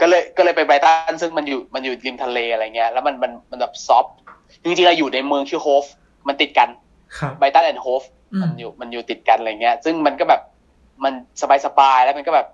[0.00, 4.14] ก็เลยก็เลยไปไบรตันซึ่งมันอยู่มันอยู่ริมทะเลอะไรเงี้ย แล้วมันมันมันแบบ soft
[4.64, 5.84] จริงๆเราอยู่ในเมืองชื่อโฮฟ
[6.28, 6.68] มันติดกัน
[7.18, 10.40] ครับไบรตัน and โฮฟอืมมันอยู่มันอยู่ติดกันอะไรเงี้ย ซึ่งมันก็แบบ
[11.04, 12.48] มันสบายสบายๆแล้วมันก็แบบ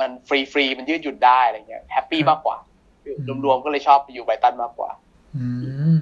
[0.00, 2.56] มันฟรีฟรีๆมันยืดหยุ่นได้อะไรเงี้ย happy มากกว่า
[3.44, 4.90] รวมๆก็เลยชอบไปอยู่ไบรตันมากกว่า
[5.36, 5.46] อื
[5.92, 5.94] ม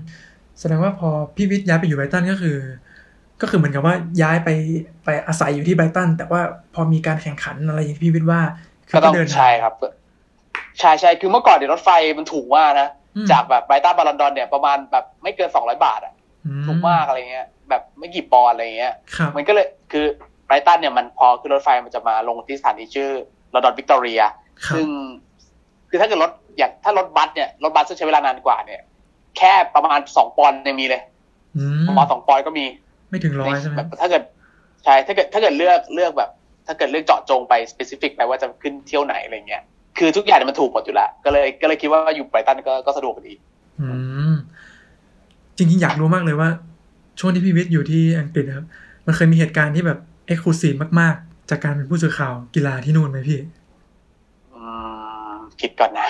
[0.61, 2.57] แสดงว่าพอพี่วิทย์ย้ายไปอยู่ไบรตันก็คือ
[3.41, 4.49] ก็คือเหมือนกับว่าย้ายไป
[5.05, 6.41] ไปอาศัยอยู่ที่ไบรตัน แต่ว่า
[6.75, 8.41] พอมีการแข่งขันอะไรอย่างที่พี่วิทย์ว่า
[8.89, 9.75] คืก็ต้องเดินทางใช่ครับ
[10.79, 16.15] ใช่ใช่คือเมื่อก่อนเดี๋ยวรถไฟมันถูกมากนะอืมจากแบบไบรตันมาลอนดอนเนี่ยประมาณแบบไม่เกินสองร้อยบาทอะ
[16.47, 20.05] อืถูกมากอะไรเงี้ย แบบไม่กี่ปอนด์อะไรเงี้ยครับมันก็เลยคือ
[20.47, 23.11] ไบรตันเนี่ยมันพอขึ้นรถไฟมันจะมาลงที่สถานีชื่อ
[23.55, 24.21] ลอนดอนวิกตอเรีย
[24.65, 24.87] ครับซึ่ง
[25.89, 28.81] คือถ้าเกิดรถอย่างถ้ารถบัสเนี่ยรถบัสซึ่งใช้เวลานานกว่าเนี่ย
[29.37, 31.03] แค่ประมาณสองปอนด์ยังมีเลย
[31.57, 32.65] อืมประมาณสองปอนด์ก็มี
[33.11, 34.23] ไม่ถึงร้อยใช่ไหมแบบถ้าเกิด
[34.85, 36.31] ใช่ถ้าเกิดถ้าเกิดเลือกเลือกแบบ
[36.67, 39.63] ถ้าเกิดเลือกเจาะจงไป specific ไปว่าจะขึ้นเที่ยวไหนอะไรเงี้ย
[39.99, 43.35] คือทุกอย่างเนี่ยมันถูกหมดอยู่แล้วก็เลยก็เลยคิดว่าอยู่ไบรตันก็ก็สะดวกดี
[43.81, 43.89] อื
[44.33, 44.35] ม
[45.57, 46.49] จริงๆอยากรู้มากเลยว่า
[47.21, 48.67] ช่วงที่พี่วิทย์อยู่ที่อังกฤษนะครับ
[49.07, 53.41] มันเคยมีเหตุการณ์ที่แบบเอ็กซ์คลูซีฟมากๆ จากการเป็นผู้สื่อข่าวกีฬาที่นู่นไหมพี่
[54.55, 54.63] อื
[55.33, 56.09] มคิดก่อนนะ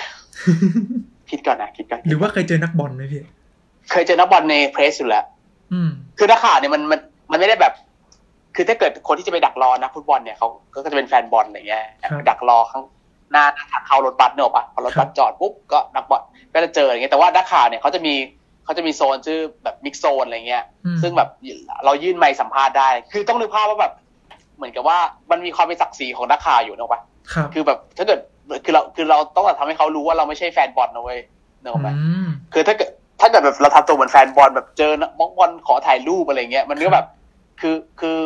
[1.29, 3.21] คิดก่อนนะคิดก่อนหรือว่าเคยเจอนักบอลไหมพี่
[3.91, 5.30] เคยเจอนักบอลในเพรสอยู่แล้วอืม
[6.17, 6.99] คือนักข่าวเนี่ยมันมัน
[7.31, 7.73] มันไม่ได้แบบ
[8.55, 12.83] คือถ้าเกิดคนที่จะไปดักรอนักฟุตบอลเนี่ยเขาก็จะเป็นแฟนบอลอะไรเงี้ยครับดักรอข้าง
[13.31, 16.21] หน้าทางเข้ารถบัสเนอะปะพอรถบัสครับจอดปุ๊บก็นักบอล
[16.53, 18.13] ก็จะเจออย่างเงี้ยแต่ว่านักข่าวเนี่ยเขาจะมี
[18.63, 21.29] เขาจะมีโซนชื่อแบบ mixed zone อะไรเงี้ยอืมซึ่งแบบ
[21.85, 23.93] เรายื่นไมค์สัมภาษณ์ได้ คือต้องนึกภาพว่าแบบ
[24.57, 24.97] เหมือนกับว่า
[25.31, 27.01] มันมีความเป็นศักดิ์ศรีของนักข่าวอยู่นะปะ
[27.33, 28.19] ครับคือแบบถ้าเกิด
[28.65, 31.19] คือเราคือเราต้องทำให้เขารู้ว่าเราไม่ใช่แฟนบอลนะเว้ย
[31.61, 32.89] นึกออกไหมอืมคือถ้าเกิด
[33.21, 37.05] ถ้าเกิดแบบเราทำตัวเหมือนแฟนบอลแบบเจอนักบอลขอถ่ายรูปอะไรเงี้ยมันก็แบบ
[37.61, 38.17] คือคือ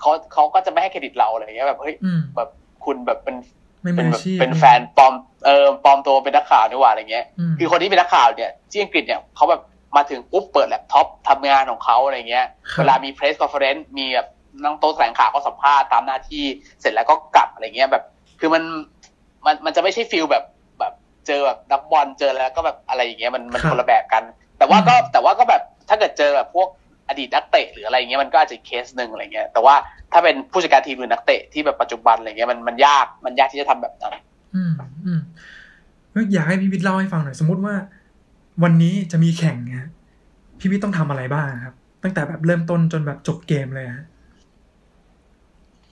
[0.00, 2.48] เขาเขาก็จะไม่ให้เครดิตเราอะไรเงี้ยแบบเฮ้ยอืมแบบ
[2.84, 3.36] คุณแบบเป็น
[3.82, 5.14] ไม่มืเป็นอแบอาบชีพเป็นแฟนปลอม
[5.46, 9.62] เออปลอมตัวเป็นนักข่าวนี่หว่าอะไรเงี้ยมคือคนที่เป็นนักข่าวเนี่ยที่อังกฤษเนี่ยเขาแบบ
[9.96, 14.28] มาถึงปุ๊บเปิดแล็ปท็อปทำงานของเขาอะไรเงี้ยครับเวลามี press conference มีแบบ
[14.62, 16.44] นั่งโต๊ะแถลงข่าวก็สัมภาษณ์ตามหน้าที่
[16.80, 18.04] เสร็จแล้วก็กลับอะไรเงี้ยแบบ
[18.40, 18.62] คือมัน
[19.46, 20.44] มันมันจะไม่ใช่ feel แบบแบบ
[21.30, 24.22] เจอแบบนักบอลเจอแล้วก็แบบอะไรอย่างเงี้ยมันมันครับคนละแบบกัน
[24.58, 26.68] แต่ว่าก็อืมแต่ว่าก็แบบถ้าเกิดเจอแบบพวก
[27.08, 29.74] อดีตนักเตะหรืออะไรเงี้ยมันก็อาจจะอีกเคสหนึ่งอะไรเงี้ยแต่ว่า
[30.12, 34.14] ถ้าเป็นผู้จัดการทีมหรือนักเตะที่แบบปัจจุบันอะไรเงี้ยมันมันยากมันยากที่จะทำแบบนั้น
[34.54, 34.72] อืม
[35.04, 35.20] อืม
[36.12, 37.74] เอ้ยอยากให้พี่วิทย์เล่าให้ฟังหน่อยสมมติว่า
[38.62, 39.86] วันนี้จะมีแข่งเนี่ย
[40.58, 44.04] พี่วิทย์ต้องทำอะไรบ้างครับ ตั้งแต่แบบเริ่มต้นจนแบบจบเกมเลยฮะ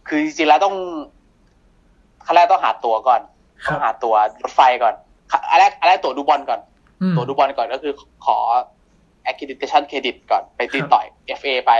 [0.07, 0.75] คือจริงๆแล้วต้อง
[2.25, 3.21] ขั้นแรกต้องหาตั๋วก่อน
[3.67, 4.95] คต้รัอบงหาตั๋วรถไฟก่อน
[5.51, 6.61] อันแรกอันแรกตั๋วดูบอลก่อน
[7.03, 7.93] อืมตั๋วดูบอลก่อนก็คือ
[8.27, 8.39] ขอ
[9.31, 11.07] accreditation credit ก่อนไปติดต่อย
[11.39, 11.73] FA ไป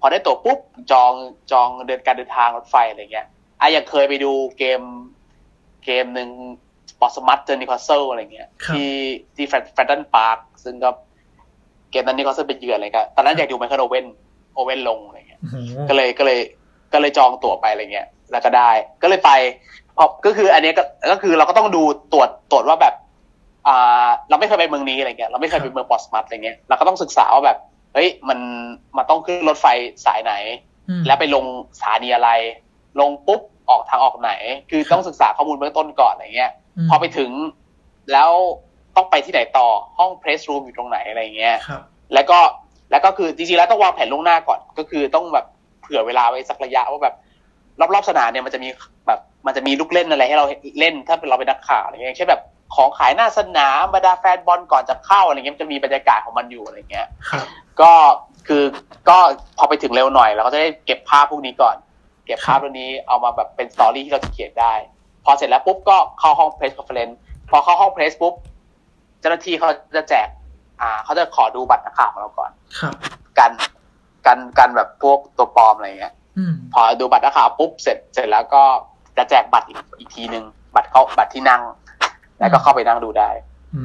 [0.00, 0.58] พอได้ตั๋วปุ๊บ
[0.92, 1.12] จอง
[1.52, 3.26] จองเดินการเดินทางรถไฟอะไรเงี้ย
[3.60, 4.80] อะอย่างเคยไปดูเกม
[5.84, 6.30] เกมหนึ่ง
[6.90, 8.92] พอร์ตสมัธเจอนิวคาสเซิลอะไรเงี้ยครับที่
[9.36, 10.90] ที่แฟรตตันพาร์คซึ่งก็
[11.90, 14.06] เกมนั้นนิวคาสเซิลเป็นเยือนอะไรก็ตอนนั้นอยากดูไมเคิลโอเว่น
[14.54, 15.56] โอเว่นลงอะไรเงี้ยโอ้โห
[15.88, 16.40] ก็เลยก็เลย
[16.92, 18.70] ก็เลยจองตั๋วไปอะไรเงี้ย แล้วก็ได้
[19.02, 19.30] ก็เลยไป
[19.96, 22.94] พอก็คือ อันเนี้ยก็ก็คือเราก็ต้องดูตรวจตรวจว่าแบบ
[23.66, 27.58] อ่าเราไม่เคยไปเมืองนี้อะไรเงี้ยเราไม่เคยไปเมืองพอร์ตสมัธอะไรเงี้ยเราก็ต้องศึกษาว่าแบบ
[27.94, 28.38] เฮ้ยมัน
[28.96, 29.66] มันต้องขึ้นรถไฟ
[30.04, 30.34] สายไหน
[30.88, 31.44] อืมแล้วไปลง
[31.78, 32.30] สถานีอะไร
[33.00, 34.32] ลงปุ๊บออกทางออกไหน
[34.70, 36.50] คือต้องศึกษาข้อมูลเบื้องต้นก่อนอะไรเงี้ย
[36.86, 37.30] มพอไปถึง
[38.12, 38.30] แล้ว
[38.96, 41.82] ต้องไปที่ไหนต่อห้องเพรสรูมอยู่ตรงไหนอะไรเงี้ยครับ
[42.14, 42.38] แล้วก็
[42.90, 45.46] แล้วก็คือจริงๆแล้วต้องวางแผนล่วงหน้าก่อน ก็คือต้องแบบ
[45.80, 47.14] เผื่อเวลาไว้สักระยะว่าแบบ
[47.80, 48.68] รอบๆสนามเนี่ยมันจะมี
[49.06, 50.46] แบบมันจะมีลูกเล่นอะไรให้เรา
[50.78, 52.42] เล่นถ้าเป็นเราเป็นนักข่าวอะไรเงี้ยอย่างเช่นแบบ
[52.74, 57.46] ของขายหน้าสนามบรรดาแฟนบอลก่อนจะเข้าอะไรเงี้ยมันจะมีบรรยากาศของมันอยู่อะไรเงี้ยครับ
[57.80, 57.92] ก็
[58.46, 58.62] คือ
[59.08, 59.18] ก็
[59.58, 61.76] พอไปถึงเร็วหน่อยเราก็จะได้เก็บภาพพวกนี้ก่อน
[62.26, 64.74] เก็บภาพพวกนี้เอามาแบบเป็น story ที่เราจะเขียนได้
[65.24, 67.18] พอเสร็จแล้วปุ๊บก็เข้าห้อง press conference
[67.50, 68.34] พอเข้าห้อง press ปุ๊บ
[69.20, 70.28] เจ้าหน้าที่เขาจะแจก
[70.80, 72.94] อ่าเขาจะขอดูบัตรนักข่าวของเราก่อน ครับ
[73.38, 73.52] กัน
[74.26, 76.23] กันกันแบบพวกตัวปลอมอะไรเงี้ยอืม
[76.74, 78.62] พอดูบัตรนักข่าวปุ๊บเสร็จเสร็จแล้วก็
[79.16, 80.44] จะแจกบัตรอีกอีกทีหนึ่ง
[80.74, 81.62] บัตรเขาบัตรที่นั่ง
[82.38, 83.30] แล้วก็เข้าไปนั่งดูได้
[83.76, 83.82] อื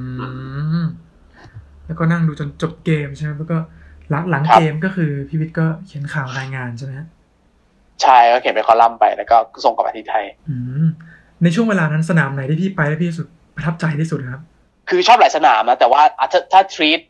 [0.83, 0.85] ม
[1.85, 3.57] แล้วก็นั่งดูจนจบเกมใช่ไหมแล้วก็
[4.09, 7.07] หลังหลังครับเกมก็คือพี่วิทย์ก็เขียนข่าวรายงานใช่ไหมฮะ
[8.01, 10.87] ใช่ก็เขียนเป็นคอลัมน์ไปแล้วก็ส่งกลับมาที่ไทย อืม
[11.43, 14.41] ในช่วงเวลานั้นสนามไหนที่พี่ไปแล้วพี่รู้สึกประทับใจที่สุดครับ
[14.89, 17.01] คือชอบหลายสนามนะแต่ว่าอะถ้าถ้า treat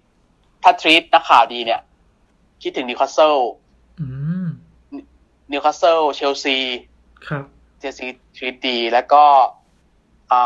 [0.64, 1.80] ถ้า treat นักข่าวดีเนี่ย
[2.64, 3.69] คิดถึงนิวคาสเซิลอืม
[5.52, 6.58] นิวคาสเซิลเชลซี
[7.28, 7.44] ครับ
[7.80, 8.06] เชลซี
[8.36, 9.24] treat ดี แล้วก็
[10.32, 10.42] อ่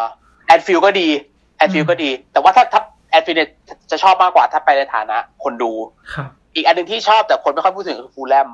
[0.00, 0.02] า
[0.46, 1.08] แอนฟิลด์ก็ดี
[1.56, 3.50] แอนฟิลด์ก็ดี แต่ว่าถ้าถ้าแอนฟิลด์เนี่ย
[3.90, 5.72] จะชอบมากกว่าถ้าไปในฐานะ คนดู
[6.14, 8.48] ครับอีกอันหนึ่งที่ชอบแต่คนไม่ค่อยพูดถึงคือฟูแล่ม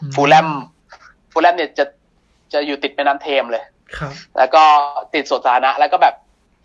[0.00, 0.48] อืมฟูแล่ม
[1.32, 1.84] ฟูแล่มเนี่ยจะ
[2.52, 3.64] จะอยู่ติดแม่น้ำเทมส์เลย
[3.98, 4.62] ครับ แล้วก็
[5.14, 6.14] ติดสวนสาธารณะแล้วก็แบบ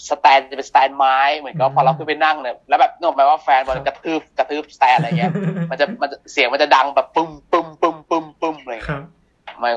[0.10, 5.32] stand จะเป็น stand ไม้เหมือนกับอืมพอเราขึ้นไปนั่งเนี่ยแล้วแบบนึกออกไหมว่าแฟนบอลกระทืบกระทืบ stand อะไรเงี้ย
[5.72, 9.72] มันจะมันจะเสียงมันจะดังแบบปึ้มปึ้มปึ้มปึ้มปึ้มอะไรเงี้ยบมัน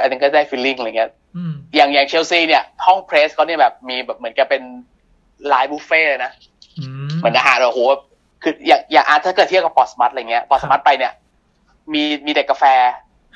[0.00, 4.62] อันนี้ก็ได้ feeling อะไรเงี้ยอืมอย่างอย่างเชลซีเนี่ย ห้อง press เขาเนี่ยแบบมีแบบเหมือนกับเป็น
[5.48, 6.32] ไลน์บุฟเฟ่ต์เลยนะ
[6.78, 7.80] อืมเหมือนอาหารแบบโอ้โห
[8.42, 11.12] คืออย่างอย่างอาร์ตถ้าเกิดเทียบกับพอร์ตสมัธอะไรเงี้ยพอร์ตสมัธไปเนี่ย
[11.92, 12.64] มีมีแต่กาแฟ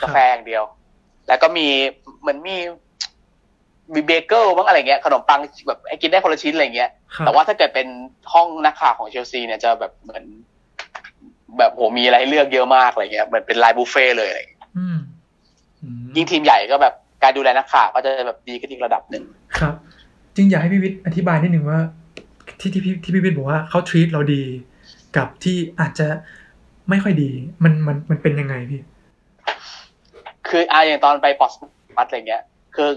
[0.03, 0.64] กาแฟอย่างเดียว
[1.29, 1.69] แล้วก็มี
[2.21, 2.57] เหมือนมี
[3.94, 7.87] มีเบเกิลบ้างอะไรเงี้ยขนมปังแบบให้กินได้คนละชิ้นอะไรเงี้ยครับแต่ว่าถ้าเกิดเป็น
[8.33, 10.25] ห้องนักข่าวของเชลซีเนี่ยจะแบบเหมือน
[11.59, 14.99] แบบโหมีอะไรให้เลือกเยอะมากอะไรเงี้ยเหมือนเป็นไลน์บุฟเฟ่ต์เลยอะไรเงี้ยอืม
[15.83, 19.22] อืมยิ่งทีมใหญ่ก็แบบการดูแลนักข่าวก็จะแบบดีขึ้นอีกระดับหนึ่ง
[19.59, 19.75] ครับ
[20.37, 21.81] จริงอยากให้พี่วิทย์อธิบายนิดหนึ่งว่า
[22.61, 24.42] ที่ที่พี่ที่พี่วิทย์บอกว่าเขาทรีตเราดี
[25.16, 26.07] กับที่อาจจะ
[26.90, 27.31] ไม่ค่อยดี
[27.64, 28.81] มันมันมันเป็นยังไงพี่
[30.49, 31.53] คืออ่าอย่างตอนไปปอร์ส
[31.96, 32.42] มัตอะไรเงี้ย
[32.77, 32.90] คือ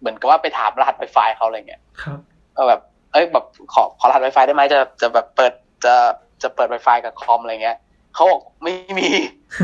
[0.00, 2.18] เหมือนกับว่าไปถามรหัสไวไฟเขาอะไรเงี้ยครับ
[2.56, 2.80] ก็แบบ
[3.12, 5.52] เอ้ยแบบขอขอรหัส Wi-Fi ได้ไหมจะจะแบบเปิด
[5.84, 5.94] จะ
[6.42, 7.76] จะเปิด Wi-Fi กับคอมอะไรเงี้ย
[8.14, 9.08] เขาบอกไม่มี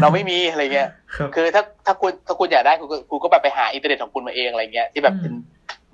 [0.01, 5.40] เราไม่มีอะไรเงี้ยครับคือถ้าถ้าคุณถ้าคุณอยากได้คุณก็คุณก็แบบไปหาอินเทอร์เน็ตของคุณมาเองอะไรเงี้ยที่แบบเป็นอืม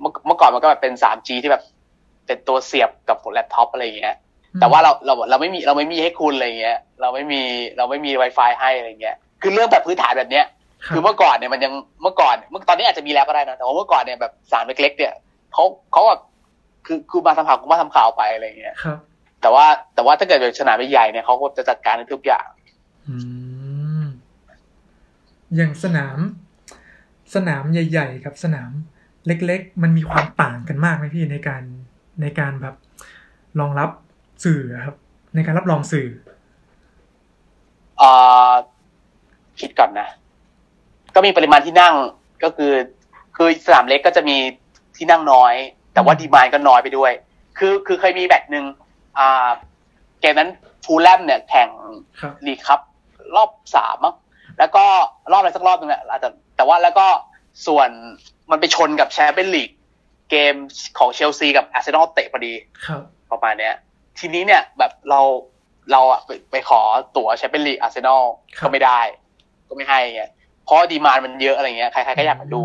[0.00, 1.62] เมื่อเมื่อก่อนมันก็แบบเป็น 3G ที่แบบ
[2.26, 4.16] เป็นตัวเสียบกับแล็ปท็อปอะไรเงี้ย
[4.60, 7.42] แต่ว่าเราเราเราไม่มีเราไม่มีให้คุณอะไรเงี้ย เราไม่มี
[7.76, 10.61] เราไม่มี Wi-Fi ให้อะไรเงี้ย คือเรื่องแบบพื้นฐานแบบเนี้ยรับ
[10.94, 15.14] คือเมื่อก่อนเนี่ยมันยังเมื่อก่อนเมื่อตอนนี้อาจจะมีแล้วก็ได้นะแต่ว่าเมื่อก่อนเนี่ยแบบสารเล็กๆเนี่ย
[15.52, 16.20] เขาเขาแบบ
[16.86, 18.98] คือคือมาทำข่าวกูมาทำข่าวไปอะไรเงี้ยครับ
[19.40, 22.46] แต่ว่าแต่ว่าถ้าเกิดเป็นสนามใหญ่ๆเนี่ยเขาก็จะจัดการในทุกอย่าง
[23.08, 23.16] อื
[24.02, 24.04] ม
[25.56, 26.18] อย่างสนาม
[27.34, 28.70] สนามใหญ่ๆกับสนาม
[29.26, 31.62] เล็ก ๆ มันมีความต่างกันมากไหมพี่ในการ
[32.22, 32.74] ในการแบบ
[33.60, 33.90] รองรับ
[34.44, 34.96] สื่อครับ
[35.34, 36.08] ในการรับรองสื่อ
[37.98, 38.10] เอ่
[38.50, 38.52] อ
[39.60, 40.08] คิดก่อนนะ
[41.14, 41.94] ก็มีปริมาณที่นั่ง
[42.44, 42.72] ก็คือ
[43.36, 44.36] คือสนามเล็กก็จะมี
[44.96, 45.54] ที่นั่งน้อย
[45.94, 47.12] แต่ว่า demand ก็น้อยไปด้วย
[47.58, 48.64] คือคือเคยมีแบตหนึ่ง
[49.18, 49.48] อ่า
[50.20, 50.50] เกมนั้น
[50.84, 51.68] ฟูแล่มเนี่ยแข่ง
[52.20, 52.80] ครับลีกคัพ
[53.36, 54.14] รอบสามมั้ง
[54.58, 54.84] แล้วก็
[55.32, 57.06] รอบอะไรสักรอบนึงแหละอาจจะแต่ว่าแล้วก็
[57.66, 57.88] ส่วน
[58.50, 59.70] มันไปชนกับแชมเปี้ยนลีก
[60.30, 60.54] เกม
[60.98, 62.54] ของเชลซีกับอาร์เซนอลเตะพอดี
[62.86, 63.74] ครับประมาณเนี้ย
[64.18, 65.20] ทีนี้เนี่ยแบบเรา
[65.92, 66.80] เราอะไปไปขอ
[67.16, 68.22] ตั๋วแชมเปี้ยนลีกอาร์เซนอล
[68.58, 69.00] ครับก็ไม่ได้
[69.68, 70.30] ก็ไม่ให้เงี้ย
[70.64, 72.62] เพราะ demand มันเยอะอะไรเงี้ยใครๆก็อยากมาดู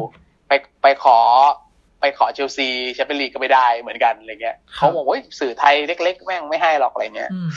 [0.48, 1.18] ไปไปขอ
[2.02, 7.50] ไปขอเชลซีแชมเปี้ยนลีกก็ไม่ได้เหมือนกันอะไรเงี้ยเขาบอกว่าสื่อไทยเล็ก ๆ แม่งไม่ให้หรอกอะไรเงี้ยอืม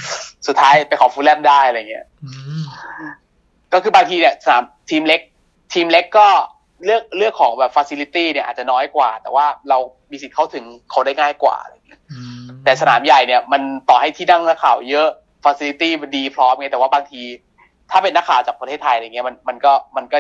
[0.46, 2.62] สุดท้ายไปขอฟูแล่มได้อะไรเงี้ยอืม
[3.72, 5.20] ก็คือบางทีเนี่ยสนามทีมเล็ก
[5.74, 6.28] ทีมเล็กก็
[6.84, 9.78] เลือกเลือกของแบบฟ a ซิลิตี้เนี่ยอาจจะน้อยกว่า แต่ว่าเรา
[10.10, 15.08] มีสิทธิ์เข้าถึงเขาได้ง่ายกว่าอะไรเงี้ยอืมแต่สนามใหญ่เนี่ยมันต่อให้ที่นั่งนักข่าวเยอะ
[15.44, 17.22] ฟ a ซิลิตี้มันดีพร้อมไงแต่ว่าบางที
[17.92, 20.18] ถ้าเป็นนักข่าวจากประเทศไทยอะไรเงี้ยมันมันก็มันก็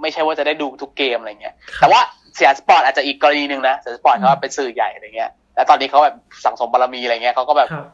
[0.00, 2.00] ไม่ใช่ว่าจะได้ดูทุกเกมอะไรเงี้ย แต่ว่า
[2.36, 7.86] สยามสปอร์ตอาจจะอีกกรณีหนึ่งนะสยามสปอร์ตเขาเป็นสื่อใหญ่อะไรเงี้ยแล้วตอนนี้เขาแบบสั่งสมบารมีอะไรเงี้ยเขาก็แบบครับ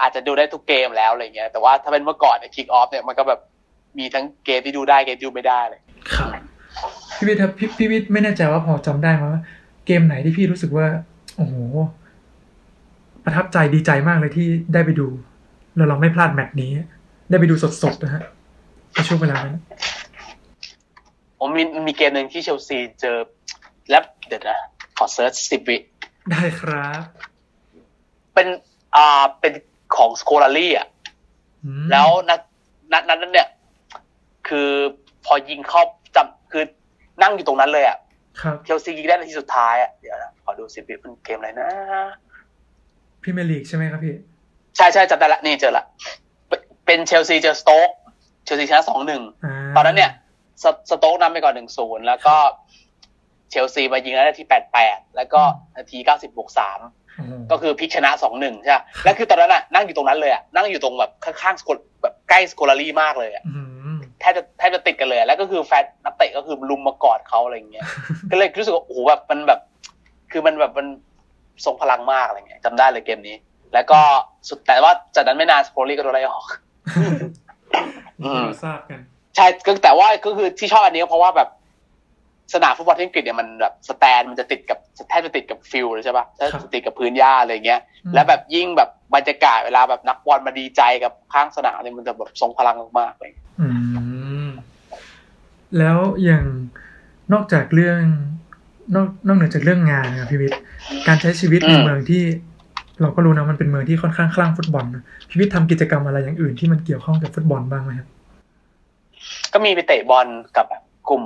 [0.00, 3.40] อาจจะดูได้ทุกเกมแล้วอะไรเงี้ยแต่ว่าถ้าเป็นเมื่อก่อนเนี่ยคิกออฟเนี่ยมันก็แบบ
[3.98, 5.80] มีทั้งเกมที่ดูได้เกมที่ดูไม่ได้เลย
[6.14, 6.30] ครับ
[7.16, 9.42] พี่วิทย์ครับพี่พี่วิทย์ไม่แน่ใจว่าพอจำได้ไหมว่า
[9.86, 10.86] เกมไหนที่พี่รู้สึกว่า
[11.36, 11.54] โอ้โห
[13.24, 15.06] ประทับใจดีใจมากเลยที่ได้ไปดู
[15.76, 16.70] แล้วเราไม่พลาดแมตช์นี้
[17.30, 18.22] ได้ไปดูสดๆนะฮะ
[18.92, 19.58] ในช่วงเวลานั้น
[21.38, 23.16] ผมมีมีเกมหนึ่งที่เชลซีเจอ
[23.90, 24.58] แล้วเดี๋ยวนะ
[24.96, 25.76] ขอ search สิบวิ
[26.30, 27.02] ได้ครับ
[28.34, 28.48] เป็น
[28.96, 29.52] อ่าเป็น
[29.96, 30.86] ของสโคลารี่อะ
[31.64, 32.40] อืมแล้วนัด
[32.92, 33.48] นัดนั้นเนี่ย
[34.48, 34.70] คือ
[35.26, 35.82] พอยิงเข้า
[36.16, 36.64] จำคือ
[37.22, 37.98] นั่งอยู่ตรงนั้นเลยอะ
[38.40, 41.68] ครับเชลซียิงได้นาทีสุดท้ายอะเดี๋ยวนะขอดูสิบวิเป็นเกมอะไรนะ
[43.22, 44.14] พี่พรีเมียร์ลีกใช่ไหมครับพี่
[44.76, 45.84] ใช่ใช่จำได้ละนี่เจอละ
[46.48, 47.99] เป็นเป็นเชลซีเจอสโต๊กเช
[48.54, 50.10] ลซีชนะสองหนึ่งอ่าตอนนั้นเนี่ย
[50.62, 52.34] สสโต๊กนำไปก่อนหนึ่งศูนย์แล้วก็
[53.50, 55.40] เชลซีมายิงแล้วนาทีแปดแปดแล้วก็
[55.76, 56.80] นาทีเก้าสิบบวกสาม
[57.16, 63.60] โอ้โหก็คือพลิกชนะสองหนึ่งใช่ไหมแล้วคือตอนนั้นน่ะนั่งอยู่ตรงนั้นเลยอะนั่งอยู่ตรงแบบข้างๆสโกลแบบใกล้สโคลารี่มากเลยอะอื
[63.94, 67.86] มแทบจะแทบจะติดกันเลยอะแล้วก็คือแฟนนักเตะก็คือลุมมากอดเขาอะไรอย่างเงี้ย
[68.30, 69.60] ก็เลยรู้สึกว่าโอ้โหแบบมันแบบ
[70.32, 70.86] คือมันแบบมัน
[71.64, 73.36] ทรงพลังมากอะไรเงี้ยจำได้เลยเกมนี้
[73.74, 74.00] แล้วก็
[74.48, 76.46] สุดแต่ว่าจากนั้นไม่นานสโคลารี่ก็โดนไล่ออก
[76.98, 77.18] อืม
[78.20, 79.00] เราทราบกัน
[79.36, 81.48] ใช่ก็แต่ว่าก็คือที่ชอบอันนี้ก็เพราะว่าแบบ
[82.54, 84.78] สนามฟุตบอลที่อังกฤษเนี่ยมันแบบ stand มันจะติดกับ
[85.08, 93.68] แทบจะติดกับ field เลยใช่ปะแทบครับจะติดกับพื้นหญ้าอะไรเงี้ยอืมแล้วแบบยิ่งแบบบรรยากาศเวลาแบบนักบอลมาดีใจกับข้างสนามเนี่ยมันจะแบบทรงพลังมากๆเลยอื
[94.46, 94.48] ม
[95.78, 96.44] แล้วอย่าง
[97.32, 98.00] นอกจากเรื่อง
[98.94, 100.60] นอกนอกเหนือจากเรื่องงานนะครับพี่วิทย์
[101.06, 102.22] การใช้ชีวิตในอืมเมืองที่
[103.00, 108.08] เราก็รู้นะมันเป็นเมืองที่ค่อนข้างคลั่งฟุตบอลนะพี่วิทย์ทำกิจกรรมอะไรอย่างอื่นที่มันเกี่ยวข้องกับฟุตบอลบ้างไหมครับ
[109.52, 111.22] ก็มีไปเตะบอลกับแบบกลุ่ม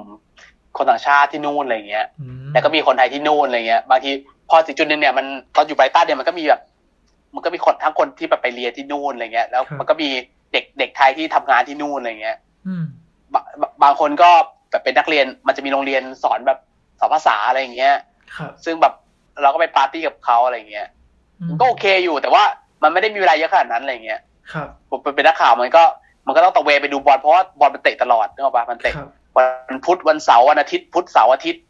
[0.76, 4.10] คนต่างชาติที่นู่นอะไรเงี้ยอืมแล้วก็มีคนไทยที่นู่นอะไรเงี้ย บางที
[4.50, 6.60] พอถึงจุดหนึงเนี่ยมันตอนอยู่ไบรตันเนี่ยมันก็มีแบบ
[7.34, 10.08] มันก็มีคนทั้งคนที่แบบไปเรียนที่นู่นอะไรเงี้ย แล้วมันก็มี
[10.52, 12.84] เด็กเด็กไทยที่ทำงานที่นู่นอะไรเงี้ยอืม
[13.34, 13.44] บาง
[13.82, 14.30] บางคนก็
[14.70, 16.58] แบบเป็นนักเรียนมันจะมีโรงเรียนสอนแบบ
[17.00, 17.94] สอนภาษาอะไรอย่างเงี้ย
[18.36, 18.94] ครับซึ่งแบบ
[19.42, 20.93] เราก็ไปปาร์ตี้กับเขาอะไรเงี้ยอืม
[21.60, 22.42] ก็โอเคอยู่แต่ว่า
[22.82, 24.20] มันไม่ได้มีเวลาเยอะขนาดนั้นอะไรเงี้ย
[24.52, 25.84] ครับผมเป็นนักข่าวมันก็
[26.26, 29.42] มันก็ต้องตะเวนไปดูบอลเพราะว่าบอลมันเตะตลอดนึกออกปะมันเตะครับวั
[29.74, 31.62] นพุธวันเสาร์วันอาทิตย์พุธเสาร์อาทิตย์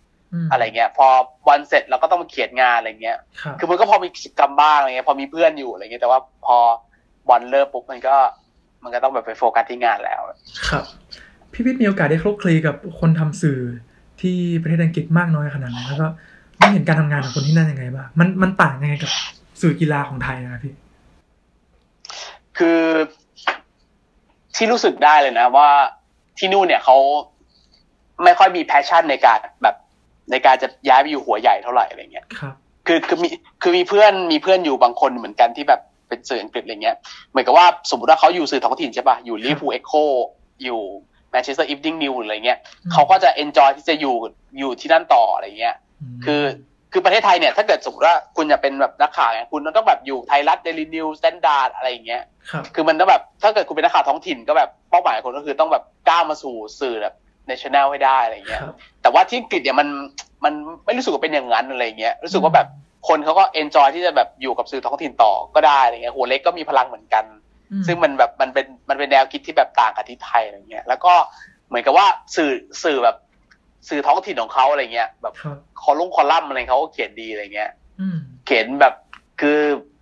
[0.45, 1.07] มอะไรเงี้ย พอ
[1.47, 6.57] บอลเสร็จเราก็ต้องมาเขียนงานอะไรเงี้ยครับคือมันก็พอมีกิจกรรมบ้างอะไรเงี้ย พอมีเพื่อนอยู่อะไรเงี้ยแต่ว่าพอ
[7.29, 8.17] บอลเริ่มปุ๊บมันก็
[8.83, 10.21] มันก็ต้องแบบไปโฟกัสที่งานแล้ว
[10.69, 10.85] ครับ
[11.53, 13.59] พี่วิทย์มีโอกาสได้คลุกคลีกับคนทำสื่อ
[14.21, 16.09] ที่ประเทศอังกฤษมากน้อยขนาดไหนแล้วก็
[16.59, 19.11] ได้เห็นการทำงานของคนที่นั่นยังไงบ้างมันมันต่างยังไงกับ
[19.61, 20.75] สื่อกีฬาของไทยนะครับพี่
[22.59, 22.83] คือ
[24.57, 25.69] ที่รู้สึกได้เลยนะว่า
[26.39, 26.97] ที่นู่นเนี่ยเขา
[28.25, 29.77] ไม่ค่อยมีแพชชั่นในการแบบ
[30.31, 32.55] ในการจะย้ายไปอยู่หัวใหญ่เท่าไหร่อะไรเงี้ยครับ
[32.87, 33.29] คือคือมี
[33.63, 36.97] คือมีเพื่อนมีเพื่อนอยู่บางคนเหมือนกันที่แบบเป็นสื่ออังกฤษอะไรเงี้ย
[37.31, 39.93] เหมือนกับว่าสมมติว่าเขาอยู่สื่อท้องถิ่นใช่ป่ะอยู่ Liverpool Echo
[40.65, 40.81] อยู่
[41.31, 44.15] แมนเชสเตอร์อีฟ n ิงนิวอะไรเงี้ยอืมเขาก็จะ enjoy ที่จะอยู่
[44.59, 45.77] อยู่ที่นั่นต่ออะไรเงี้ย
[46.17, 46.43] มคือ
[46.95, 57.15] คือประเทศไทยเนี่ยถ้าเกิดสมมติว่าคุณจะเป็นแบบนักข่าวเนี่ยคุณต้องแบบอยู่ไทยรัฐเดลินิวส์สแตนดาร์ดอะไรอย่างเงี้ยครับคือมันต้องแบบถ้าเกิดคุณเป็นนักข่าวท้องถิ่นก็แบบเป้าหมายของคุณก็คือต้องแบบก้าวมาสู่สื่อแบบ
[57.51, 59.89] national ให้ได้อะไรเงี้ยครับแต่ว่าที่อังกฤษเนี่ยมัน
[60.45, 60.55] มัน
[60.87, 62.67] ไม่รู้สึกว่าเป็นอย่างนั้นอะไรเงี้ยรู้สึกว่าแบบ
[63.09, 67.25] คนเขาก็เอนจอยที่จะแบบอยู่กับสื่อท้องถิ่นต่อก็ได้อะไรเงี้ยหัวเล็กก็มีพลังเหมือนกัน
[67.73, 71.15] อืมซึ่งมันแบบมันเป็นมันเป็นแนวคิดที่แบบต่างกับที่ไทยอะไรเงี้ยแล้วก็
[71.69, 72.53] เหมือนกับว่าสื่อ
[72.85, 73.17] สื่อแบบ
[73.89, 77.71] สื่อท้องถิ่นของเขาอะไรเงี้ยแบบครับคอลุ่มคอลัมน์อะไรเขาก็เขียนดีอะไรเงี้ย
[78.01, 78.95] อืมเขียนแบบ
[79.41, 79.59] คือ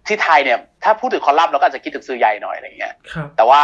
[0.07, 3.63] ที่ไทยเนี่ย ถ้าพูดถึงคอลัมน์เราก็อาจจะคิดถึงสื่อใหญ่หน่อยอะไรเงี้ยครับแต่ว่า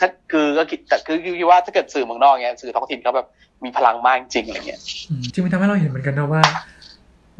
[0.00, 3.26] ถ้าคือก็คิดแต่คือคิดว่าถ้าเกิดสื่อเมืองนอกเงี้ยสื่อท้องถิ่นเขาแบบ
[3.64, 6.42] มีพลังมากจริงอะไรเงี้ยอืมจริงมันทำให้เราเห็นเหมือนกันนะว่า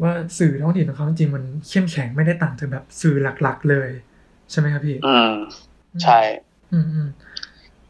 [0.01, 3.89] ว่าสื่อท้องถิ่นของเขาจริงๆมันเข้มแข็งไม่ได้ต่างจากแบบสื่อหลัก ๆ เลย
[4.51, 5.33] ใช่ไหมครับพี่ อืม
[6.03, 6.19] ใช่
[6.71, 7.07] อืมอืม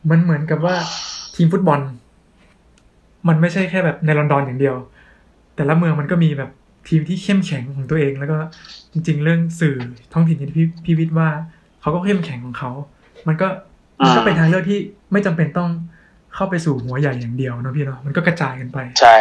[0.09, 0.75] มันเหมือนกับว่า
[1.35, 1.79] ทีมฟุตบอล
[3.27, 4.75] มันไม่ใช่แค่แบบในลอนดอนอย่างเดียว
[5.55, 6.51] แต่ละเมืองมันก็มีแบบ
[6.87, 8.37] ทีมที่เข้มแข็งของตัวเอง แล้วก็
[8.93, 9.75] จริง ๆ เรื่องสื่อ
[10.13, 11.29] ท้องถิ่นอย่างที่พี่พี่วิทย์ว่า
[11.81, 12.71] เขาก็เข้มแข็งของเขา
[13.27, 13.47] มันก็
[14.03, 14.79] มันก็เป็นทางเลือกที่
[15.11, 15.69] ไม่จำเป็นต้อง
[16.35, 19.15] เข้าไปสู่หัวใหญ่อย่างเดียวเนอะพี่เนาะมันก็กระจายกันไป ใช่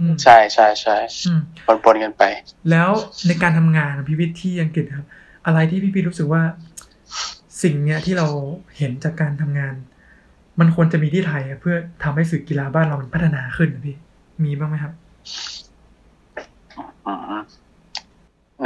[0.00, 2.22] อืมใช่ใช่ใช่อืมปนปนๆกันไป
[2.70, 2.90] แล้ว
[3.26, 5.06] ในการทำงานของพี่วิทย์ที่อังกฤษครับ
[5.46, 6.42] อะไรที่พี่วิทย์รู้สึกว่า
[7.62, 8.28] สิ่งเนี้ยที่เรา
[8.78, 9.74] เห็นจากการทำงาน
[10.60, 13.96] มันควรจะมีที่ไทยอะเพื่อทำให้สื่อกีฬาบ้านเรามันพัฒนาขึ้นนะพี่
[14.44, 14.92] มีบ้างไหมครับ
[17.06, 17.40] อืม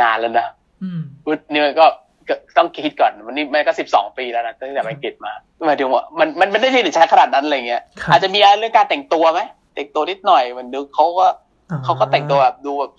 [0.01, 0.47] นานแล้วนะ
[0.83, 1.87] อืมพูดนี่มันก็
[2.29, 5.33] ก็ต้องคิดก่อนวันนี้มันก็สิบสองปีแล้วนะตั้งแต่ไปอังกฤษมา
[5.67, 9.41] หมายถึงว่ามันมันไม่ได้เรียนใช้ขนาดนั้นอะไรเงี้ยครับอาจจะมีเรื่องการแต่งตัวไหม
[9.75, 11.27] แต่งตัวนิดหน่อยมันดูเขาก็
[11.71, 12.93] อ่เขาก็แต่งตัวแบบดูแบบ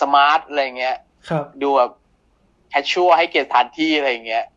[0.00, 0.96] smart อะไรเงี้ย
[1.28, 1.90] ครับดูแบบ
[2.70, 4.52] casual ให้เกียรติสถานที่อะไรเงี้ยอืม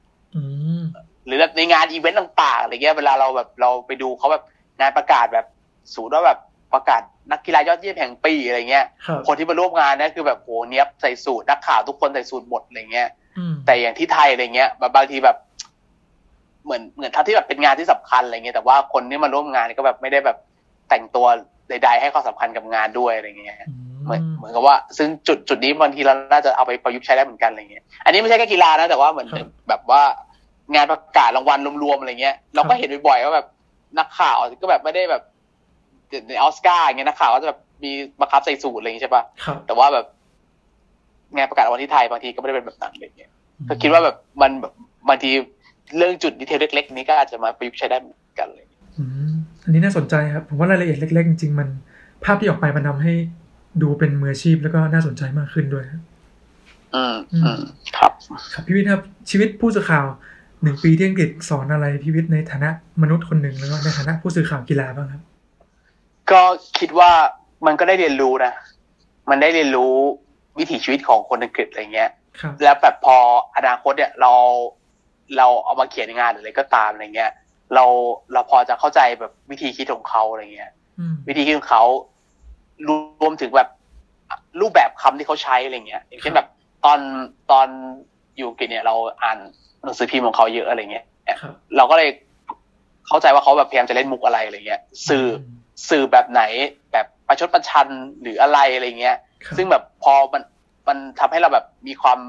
[1.27, 4.43] หรือแบบในงานอีเวนต์ต่างๆอะไรเงี้ยเวลาเราแบบเราไปดูเขาแบบ
[4.79, 5.45] งานประกาศแบบ
[5.93, 6.39] สูตรว่าแบบ
[6.73, 15.37] ประกาศนักกีฬายอดเยี่ยมแห่งปีอะไรเงี้ยครับคนที่มาร่วมงานเนี่ยคือแบบโหเนี้ยบใส่สูตรนักข่าวทุกคนใส่สูตรหมดอะไรเงี้ยอืมแต่อย่างที่ไทยอะไรเงี้ยแบบบางทีแบบ
[16.65, 20.37] เหมือนเหมือนทั้งที่แบบเป็นงานที่สำคัญอะไรเงี้ยแต่ว่าคนที่มาร่วมงานก็แบบไม่ได้แบบ
[20.89, 21.25] แต่งตัว
[21.69, 23.73] ใด ๆ ให้ความสำคัญกับงานด้วยอะไรเงี้ยอื
[24.05, 30.01] เหมือนมเหมือนกับว่า ซึ่งจุดจุดนี้บางทีเราน่าจะเอาไปประยุกต์ใช้ได้เหมือนกันอะไรเงี้ย อันนี้ไม่ใช่แค่กีฬานะแต่ว่าเหมือนครับแบบว่า
[30.75, 33.47] งานประกาศรางวัลรวมๆอะไรเงี้ยเราก็เห็นบ่อยๆว่าแบบ
[33.99, 35.23] นักข่าวก็แบบไม่ได้แบบ
[36.27, 40.05] ในออสการ์อย่างเงี้ยนักข่าวก็จะแบบมีบังคับใส่สูทอะไรอย่างเงี้ยใช่ปะครับแต่ว่าแบบ
[41.35, 43.31] งานประกาศรางวัลที่ไทยบางทีก็ไม่ได้เป็นแบบนั้นอะไรเงี้ย
[43.69, 44.73] ก็คิดว่าแบบมันแบบ
[45.09, 45.31] บางที
[45.97, 48.65] เรื่องจุดดีเทลเล็ก ๆ นี้ก็อาจจะมาประยุกต์ใช้ได้เหมือนกันเลย
[48.97, 49.31] อืม
[49.63, 51.67] อันนี้น่าสนใจครับผมว่ารายละเอียดเล็ก ๆ จริงๆมัน
[52.23, 53.13] ภาพที่ออกไปมันทำให้
[53.81, 56.01] ดูเป็นมืออาชีพแล้วก็น่าสนใจมากขึ้นด้วยครับ
[56.95, 57.61] อืมอืมอืม
[57.97, 58.11] ครับ
[58.53, 60.05] ครับพี่วิทย์ครับชีวิตผู้สื่อข่าว
[60.63, 62.69] หนึ่งปีที่อังกฤษสอนอะไรพี่วิทย์ในฐานะ
[63.01, 65.21] มนุษย์คนหนึ่งแล้วก็ในฐานะผู้สื่อข่าวกีฬาบ้างครับ
[66.31, 66.41] ก็
[66.79, 67.11] คิดว่า
[67.65, 68.53] มันก็ได้เรียนรู้นะ
[69.29, 69.93] มันได้เรียนรู้
[70.59, 73.17] วิถีชีวิตของคนอังกฤษอะไรเงี้ยครับแล้วแบบพอ
[73.55, 74.33] อนาคตเนี่ยเรา
[75.37, 77.31] เราเอามาเขียนงานหรืออะไรก็ตามอะไรเงี้ย
[77.73, 77.85] เรา
[78.33, 81.83] เราพอจะเข้าใจแบบวิธีคิดของเขาอะไรเงี้ยอืมวิธีคิดของเขา
[82.87, 83.69] รวมถึงแบบ
[84.61, 86.47] รูปแบบคำที่เขาใช้อะไรเงี้ยอย่างเช่นแบบ
[86.85, 86.99] ตอน
[87.51, 89.37] ตอนอ ยู่อังกฤษเนี่ยเราอ่าน
[89.83, 91.05] หนังสือพิมพ์ของเขาเยอะอะไรเงี้ย
[91.41, 92.09] ครับเราก็เลย
[93.07, 95.27] เข้าใจว่าเขาแบบพยายามจะเล่นมุกอะไรอะไรเงี้ย สื่อ
[95.89, 96.41] สื่อแบบไหน
[96.91, 97.87] แบบประชดประชัน
[98.21, 100.43] หรืออะไรอะไรเงี้ยครับซึ่งแบบพอมัน
[100.87, 102.19] มันทำให้เราแบบมีความ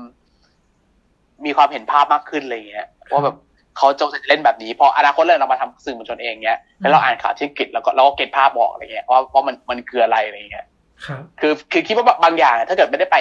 [1.45, 3.37] มีความเห็นภาพมากขึ้นอะไรเงี้ยว่าแบบ
[3.77, 10.67] เขาจงจะเล่นแบบนี้พออนาคตเลยเรามาทำสื่อมวลชนเองเงี้ยแล้วเราอ่านข่าวที่อังกฤษแล้วก็เราก็เก็ตภาพบอกอะไรเงี้ยว่าว่ามันมันคืออะไรอะไรเงี้ย
[11.07, 13.17] ครับคือคือคิดว่าบางอย่าง ถ้าเกิดไม่ได้ไป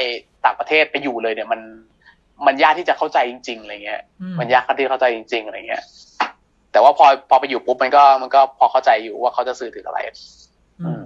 [0.45, 1.59] ต่างประเทศไปอยู่เลยเนี่ยมัน
[2.45, 5.83] มันยากที่จะเข้าใจจริงๆอะไรเงี้ยอืมันยากที่เข้าใจจริง ๆอะไรเงี้ย
[6.71, 9.99] แต่ว่าพอพอไปอยู่ปุ๊บมันก็มันก็พอเข้าใจอยู่ว่าเขาจะสื่อถึงอะไร
[10.81, 11.03] อืม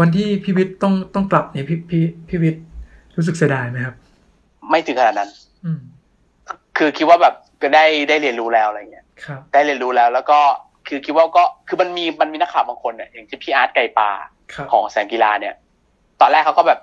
[0.00, 2.62] วันที่พี่วิทย์ต้องต้องกลับเนี่ยพี่พี่พี่วิทย์
[3.16, 3.96] รู้สึกเสียดายไหมครับ
[4.70, 5.30] ไม่ถึงขนาดนั้น
[5.64, 5.80] อืม
[6.76, 10.38] คือคิดว่าแบบก็ได้ได้เรียนรู้แล้วอะไรเงี้ยครับได้เรียนรู้แล้ว แล้วก็
[10.88, 14.10] คือคิดว่าก็คือมันมีมันมีนักข่าวบางคนเนี่ยอย่างที่พี่อาร์ตไก่ปลา
[14.54, 15.54] ครับของแสงกีฬาเนี่ย
[16.20, 16.80] ตอนแรกเขาก็แบบ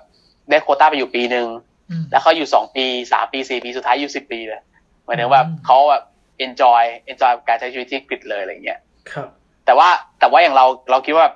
[0.50, 1.71] ได้โควต้าไปอยู่ปีหนึ่งอืม
[2.10, 4.60] แล้วเขาอยู่สองปีสามปีสี่ปีสุดท้ายอยู่สิบปีเลย
[5.04, 6.04] หมายถึงว่าอืมเขาแบบ
[6.46, 8.80] enjoy enjoy การใช้ชีวิตที่อังกฤษเลยอะไรเงี้ย
[9.12, 9.28] ครับ
[9.66, 9.88] แต่ว่า
[10.20, 11.26] แต่ว่าอย่างเราเราคิดว่า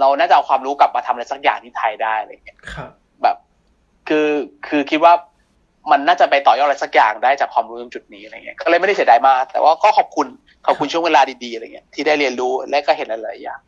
[0.00, 2.90] เราน่าจะเอาความรู้กลับมาทำอะไรสักอย่างที่ไทยได้อะไรเงี้ยครับ
[3.22, 3.36] แบบ
[4.08, 4.28] คือ
[4.68, 5.12] คือคิดว่า
[5.90, 10.26] มันน่าจะไปต่อยอดอะไรสักอย่างได้จากความรู้ตรงจุดนี้อะไรเงี้ยก็เลยไม่ได้เสียดายมากแต่ว่าก็ขอบคุณ
[10.66, 13.60] ขอบคุณช่วงเวลาดีๆอะไรเงี้ยที่ได้เรียนรู้และก็เห็นหลายๆอย่าง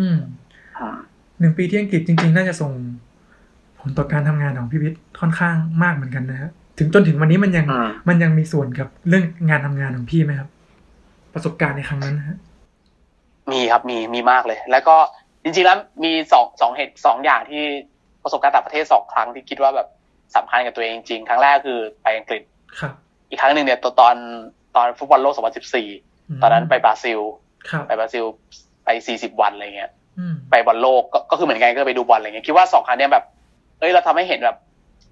[0.00, 0.18] อืม
[1.40, 2.72] หนึ่งปีที่อังกฤษจริง ๆ น่าจะส่ง
[3.78, 10.48] ผลต่อการทำงานของพี่วิทย์ ค่อนข้างมากเหมือนกันนะฮะถึงจนถึงวันนี้มันยังอืมมันยังมีส่วนกับเรื่องงานทำงานของพี่ไหมครับ
[11.34, 12.36] ประสบการณ์ในครั้งนั้นนะฮะ
[13.52, 14.96] มีครับมีมีมากเลย แล้วก็
[15.42, 17.62] จริงๆแล้วมีสองสองเหตุสองอย่างที่
[18.22, 19.88] ประสบการณ์ต่างประเทศสองครั้งที่คิดว่าแบบ
[20.36, 22.42] สำคัญกับตัวเองจริงๆครั้งแรกคือไปอังกฤษ
[22.80, 22.94] ครับ
[23.30, 24.16] อีกครั้งหนึ่งเนี่ยตอนตอน
[24.76, 25.40] ตอนฟุตบอลโลก 2014
[26.38, 27.20] มตอนนั้นไปบราซิล
[27.70, 28.24] ครับไปบราซิล
[28.84, 33.24] ไป 40 วันอะไรเงี้ยอืมไปบอลโลกก็ก็คือเหมือนกันก็ไปดูบอลอะไรเงี้ยคิดว่าสองครั้งเนี้ยแบบ
[33.78, 34.56] เอ้ยเราทำให้เห็นแบบ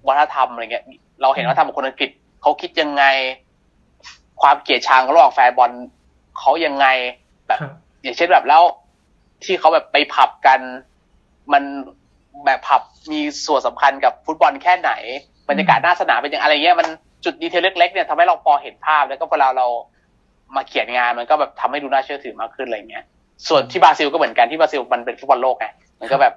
[0.07, 0.85] วัฒนธรรมอะไรเงี้ย
[1.21, 2.09] เราเห็นวัฒนธรรมของคนอังกฤษ
[2.41, 3.03] เขาคิดยังไง
[4.41, 5.71] ความเกลียดชังระหว่างแฟนบอล
[6.39, 6.87] เขายังไง
[7.47, 7.71] แบบครับ
[8.03, 8.63] อย่างเช่นแบบแล้ว
[9.43, 10.59] ที่เขาแบบไปผับกัน
[11.53, 11.63] มัน
[12.45, 14.91] แบบผับมีส่วนสำคัญกับฟุตบอลแค่ไหน
[15.49, 16.87] บรรยากาศหน้าสนามเป็นยังอะไรเงี้ยมัน
[17.25, 19.67] จุด detail เล็กๆเนี่ยทำให้เราพอเห็นภาพแล้วก็เวลาเรา
[20.55, 23.03] มาเขียนงานมันก็แบบทำให้ดูน่าเชื่อถือมากขึ้นอะไรเงี้ย
[23.47, 25.67] ส่วนที่บราซิลก็เหมือนกันที่บราซิลมันเป็นฟุตบอลโลกไง
[25.99, 26.33] มันก็แบบ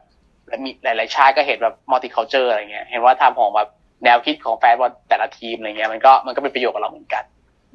[0.65, 3.69] มีหลาย ๆ ชาติก็เห็นแบบ multiculture อะไรเงี้ย เห็นว่าทำของแบบ
[4.05, 7.25] แนวคิดของแฟนบอลแต่ละทีมอะไรเงี้ยมันก็มันก็เป็นประโยชน์กับเราเหมือนกัน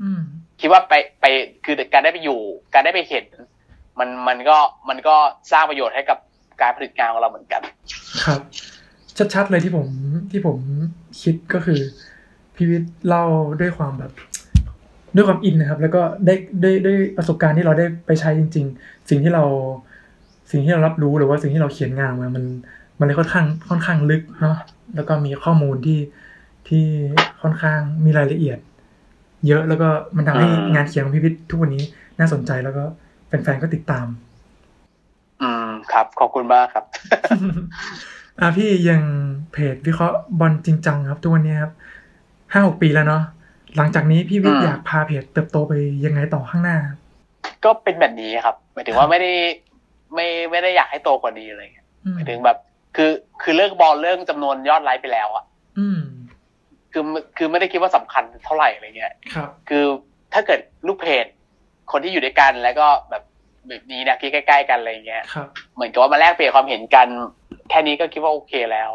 [0.01, 0.21] อืม
[0.61, 1.26] คิดว่าไปไป
[1.65, 2.39] คือการได้ไปอยู่
[2.73, 3.26] การได้ไปเห็น
[3.99, 4.57] มันมันก็
[4.89, 5.15] มันก็
[5.51, 6.17] สร้างประโยชน์ให้กับ
[6.61, 7.61] การผลิตงานของเราเหมือนกัน
[8.26, 8.39] ครับ
[9.34, 9.88] ชัด ๆ เลยที่ผม
[10.32, 10.57] ที่ผม
[11.21, 11.80] คิดก็คือ
[12.55, 13.26] พี่วิทย์เล่า
[13.61, 14.11] ด้วยความแบบ
[15.15, 19.43] ด้วยความอินนะครับ แล้วก็ได้ได้ได้ประสบการณ์ที่เราได้ไปใช้จริง ๆ สิ่งที่เรา
[20.56, 22.43] สิ่งที่เรารับรู้หรือว่าสิ่งที่เราเขียนงานมามัน
[22.99, 24.58] มันเลยค่อนข้างค่อนข้างลึกเนาะ
[24.95, 25.99] แล้วก็มีข้อมูลที่
[26.68, 26.84] ที่
[27.41, 28.60] ค่อนข้างมีรายละเอียด
[29.47, 29.88] เยอะแล้วก็
[30.18, 31.84] มันทำให้อืมงานเขียนของพี่วิทย์ทุกวันนี้
[32.20, 32.84] น่าสนใจแล้วก็
[33.28, 34.08] แฟนๆก็ติดตาม
[35.41, 36.86] อืมครับ ขอบคุณมากครับ
[38.39, 39.01] อะพี่ยัง
[39.51, 41.74] เพจวิเคราะห์บอลจริงจังครับทุกวันนี้ครับ
[42.51, 43.24] ห้าหกปีแล้วเนาะ
[43.78, 45.74] หลังจากนี้พี่วิทย์อืมอยากพาเพจเติบโตไป
[46.06, 46.78] ยังไงต่อข้างหน้า
[47.66, 49.32] ก็เป็นแบบนี้ครับหมายถึงว่าไม่ได้
[50.16, 52.57] ไม่ไม่ได้อยากให้โตกว่านี้อะไรเงี้ยอืมหมายถึงแบบ
[52.95, 53.11] คือ
[53.41, 55.45] คือเลิกบอลเรื่องจำนวนยอดไลค์ไปแล้วอะ
[55.80, 55.99] อืม
[56.93, 57.03] คือ
[57.38, 59.86] คือไม่ได้คิดว่าสำคัญเท่าไหร่อะไรเงี้ยครับ คือ
[60.34, 61.26] ถ้าเกิดลูกเพจ
[61.91, 63.24] คนที่อยู่ด้วยกันแล้วก็แบบ
[63.68, 67.07] แบบนี้นะที่ใกล้ ๆ กันอะไรเงี้ยครับเหมือนกับว่ามาแลกเปลี่ยนความเห็นกัน
[67.70, 68.91] แค่นี้ก็คิดว่าโอเคแล้ว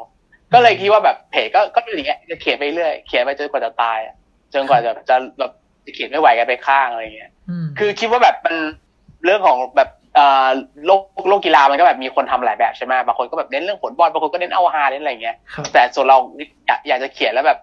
[0.53, 4.15] ก็เลยคิดว่าแบบเพจก็ก็เป็นอย่างเงี้ยจะเขียนไปเรื่อยเขียนไปจนกว่าจะตายอะ
[4.55, 5.53] จนกว่าจะจะแบบ
[5.85, 8.57] จะเขียนไม่ไหวกันไปข้างอะไรเงี้ยอืมคือคิดว่าแบบมัน
[9.25, 10.00] เรื่องของแบบเอ่อ
[10.87, 16.19] โลกโลกกีฬามันก็แบบมีคนทำหลายแบบใช่ไหมบางคนก็แบบเน้นเรื่องผลบอลบางคนก็เน้นเอาฮาเน้นอะไรเงี้ยครับแต่ส่วนเรา
[16.67, 17.59] อยากอยากจะเขียนแล้วแบบ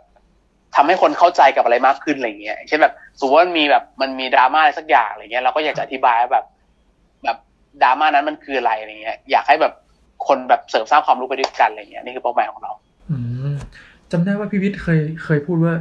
[0.75, 6.45] ทำให้คนเข้าใจกับอะไรมากขึ้นอะไรเงี้ยเช่นแบบสมมติว่ามันมีแบบมันมีดราม่าอะไรสักอย่างอะไรเงี้ยเราก็อยากจะอธิบายว่าแบบ
[7.23, 7.37] แบบ
[7.83, 9.73] ดราม่านั้นมันคืออะไรอะไรเงี้ย อยากให้แบบ
[10.27, 12.71] คนแบบเสริมสร้างความรู้ไปด้วยกันอะไรเงี้ยนี่คือเป้าหมายของเรา
[13.09, 13.17] อื
[13.53, 13.55] ม
[14.11, 15.75] จำได้ว่าพี่วิทย์เคยเคยพูดว่า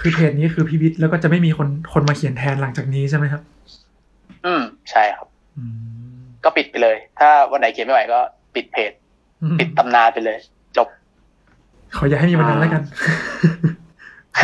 [0.00, 3.42] คือเพจนี้คือพี่วิทย์แล้วก็จะไม่มีคนคนมาเขียนแทนหลังจากนี้ใช่ไหมครับ
[4.46, 5.27] อืมใช่ครับอืม
[6.44, 8.18] ก็ปิดไปเลย ถ้าวันไหนเขียนไม่ไหวก็
[8.54, 8.92] ปิดเพจ
[9.58, 10.38] ปิดตำนานไปเลย
[10.76, 10.88] จบ
[11.96, 12.82] ขออย่าให้มีวันนั้นแล้วกัน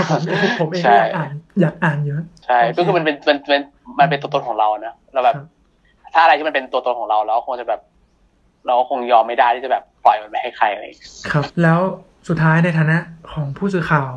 [0.09, 3.63] ผมผมผมเองใช่ก็อยากอ่านอยากอ่านเยอะใช่โอเคก็คือมันเป็นมันเป็น
[4.01, 5.47] มันเป็นตัวตนของเรานะเราแบบครับ
[6.15, 7.81] ถ้าอะไรที่มันเป็นตัวตนของเราเราก็คงจะแบบ
[8.67, 11.81] เราก็คงยอมไม่ได้ที่จะแบบปล่อยมันไปให้ใครอะไรอย่างเงี้ยครับ แล้ว
[12.29, 12.97] สุดท้ายในฐานะ
[13.33, 14.09] ของผู้สื่อข่าว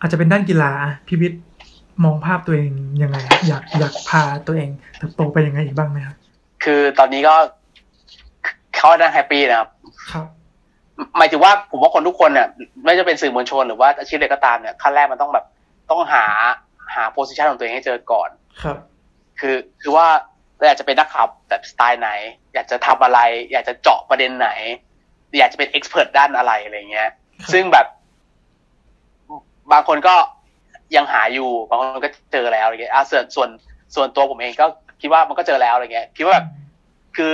[0.00, 1.42] อาจจะเป็นด้านกีฬาอะพี่วิทย์
[2.04, 2.70] มองภาพตัวเอง
[3.02, 4.68] ยังไงครับอยากอยากพาตัวเอง
[4.98, 6.16] เติบโตไปยังไงอีกบ้างไหมครับ
[6.64, 7.34] คือตอนนี้ก็
[8.76, 9.68] เขาน่า happy นะครับ
[10.12, 10.26] ครับ
[11.18, 12.48] หมายถึงว่าผมว่าคนทุกคนเนี่ย
[12.84, 15.44] ไม่ว่าจะเป็นสื่อมวลชนหรือว่าอาชีพใดก็ตามเนี่ยขั้นแรกมันต้องแบบ
[15.90, 16.24] ต้องหา
[16.94, 18.28] หา position ของตัวเองให้เจอก่อน
[18.62, 18.76] ครับ
[19.40, 20.06] คือคือว่า
[20.56, 22.10] เราอยากจะเป็นนักข่าวแบบสไตล์ไหน
[22.54, 23.20] อยากจะทำอะไร
[23.52, 24.50] อยากจะเจาะประเด็นไหน
[25.38, 27.14] อยากจะเป็น expert ด้านอะไรอะไรเงี้ยครับ
[27.52, 27.86] ซึ่งแบบ
[29.72, 30.14] บางคนก็
[30.96, 33.48] ยังหาอยู่ บางคนก็เจอแล้วอะไรเงี้ยอะส่วนส่วน
[33.94, 34.66] ส่วนตัวผมเองก็
[35.00, 36.46] คิดว่ามันก็เจอแล้วอะไรเงี้ยคิดว่าแบบ
[37.16, 37.32] คือ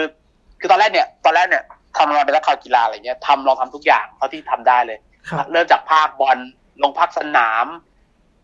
[0.60, 1.64] คือตอนแรกเนี่ย ตอนแรกเนี่ย
[1.98, 4.98] ทำงานเป็นนักข่าวกีฬาอะไรเงี้ยทำลองทำทุกอย่างเท่าที่ทำได้เลย
[5.30, 6.38] ครับเริ่มจากภาคบอล
[6.82, 7.66] ลงภาคสนาม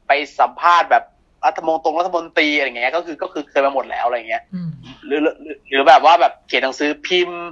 [0.07, 1.05] ไปสัมภาษณ์แบบ
[1.47, 4.71] รัฐมนตรงรัฐมนตรีอะไรเงี้ยก็คือก็คือเคยมาหมดแล้วอะไรเงี้ยอืม
[5.07, 7.43] หรือหรือหรือแบบว่าแบบเขียนหนังสือพิมพ์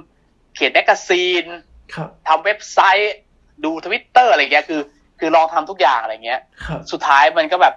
[0.55, 1.45] เขียนแมกกาซีน
[1.93, 3.15] ครับทำเว็บไซต์
[3.63, 4.81] ดูทวิตเตอร์อะไรเงี้ยคือ
[5.19, 7.73] คือลองทำทุกอย่างอะไรเงี้ยครับสุดท้ายมันก็แบบ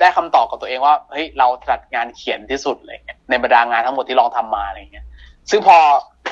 [0.00, 2.98] ได้คำตอบกับตัวเองว่าเฮ้ยเราถนัดงานเขียนที่สุดเลย
[3.30, 5.06] ในบรรดางานทั้งหมดที่ลองทำมาอะไรเงี้ย
[5.50, 5.78] ซึ่งพอ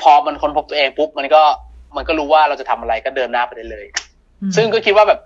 [0.01, 1.41] พอมันค้นพบตัวเองปุ๊บมันก็
[1.95, 3.85] มันก็รู้ว่าเราจะทำอะไรก็เดินหน้าไปได้เลย
[4.41, 5.19] อืมซึ่งก็คิดว่าแบบ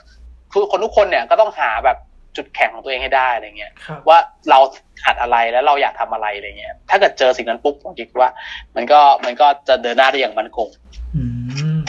[0.52, 1.98] คือคนทุกคนเนี่ยก็ต้องหาแบบ
[2.38, 4.18] จุดแข็งของตัวเองให้ได้อะไรเงี้ยครับว่า
[4.50, 4.60] เรา
[5.02, 8.30] ขาดอะไรแล้วเราอยากทำอะไรอะไรเงี้ย ถ้าเกิดเจอสิ่งนั้นปุ๊บผมคิดว่า
[8.76, 10.68] มันก็มันก็จะเดินหน้าได้อย่างมั่นคง
[11.16, 11.24] อื
[11.78, 11.80] ม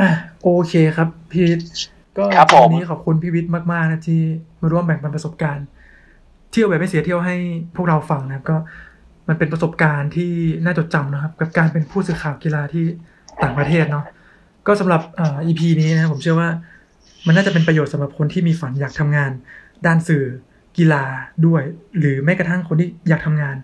[0.00, 0.08] อะ
[0.42, 4.20] โอเคครับพี่วิทย์ ก็ครับผมวันนี้ขอบคุณพี่วิทย์มาก ๆ นะที่
[4.60, 5.66] มาร่วมแบ่งปันประสบการณ์
[6.50, 7.36] เที่ยวแบบไม่เสียเที่ยวให้
[7.76, 8.56] พวกเราฟังนะครับ ก็
[9.28, 10.32] มันเป็นประสบการณ์ที่
[10.64, 12.84] น่าจดจำนะครับ กับการเป็นผู้สื่อข่าวกีฬาที่
[13.42, 14.04] ต่างประเทศเนาะ
[14.66, 16.48] ก็สำหรับอ่า EP นี้นะครับผมเชื่อว่า
[17.26, 19.30] มันน่าจะเป็นประโยชน์สำหรับคนที่มีฝันอยากทำงาน
[19.86, 20.24] ด้านสื่อ
[20.78, 21.04] กีฬา
[21.46, 21.62] ด้วย
[21.98, 23.56] หรือแม้กระทั่งคนที่อยากทำงาน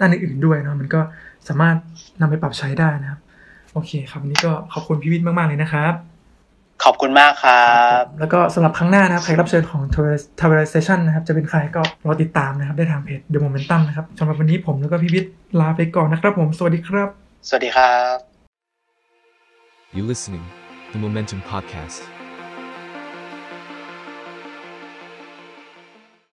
[0.00, 1.00] ด้านอื่นๆด้วยเนาะมันก็
[1.48, 1.76] สามารถ
[2.20, 3.20] นำไปปรับใช้ได้นะครับ
[3.72, 5.94] โอเคครับวันนี้ก็ขอบคุณพี่วิทย์มากๆเลยนะครับ
[6.84, 16.48] ขอบคุณมากครับ แล้วก็สำหรับครั้งหน้านะครับแขกรับเชิญของ t r a v e l Station นะครับ จะเป็นใครก็รอติดตามนะครับ ได้ทางเพจ The Momentum นะครับสำหรับวันนี้ผมแล้วก็พี่วิทย์ลาไปก่อนนะครับผม
[16.58, 17.08] สวัสดีครับ
[17.48, 18.16] สวัสดีครับ
[19.96, 20.44] You listening,
[20.92, 22.21] the Momentum Podcast.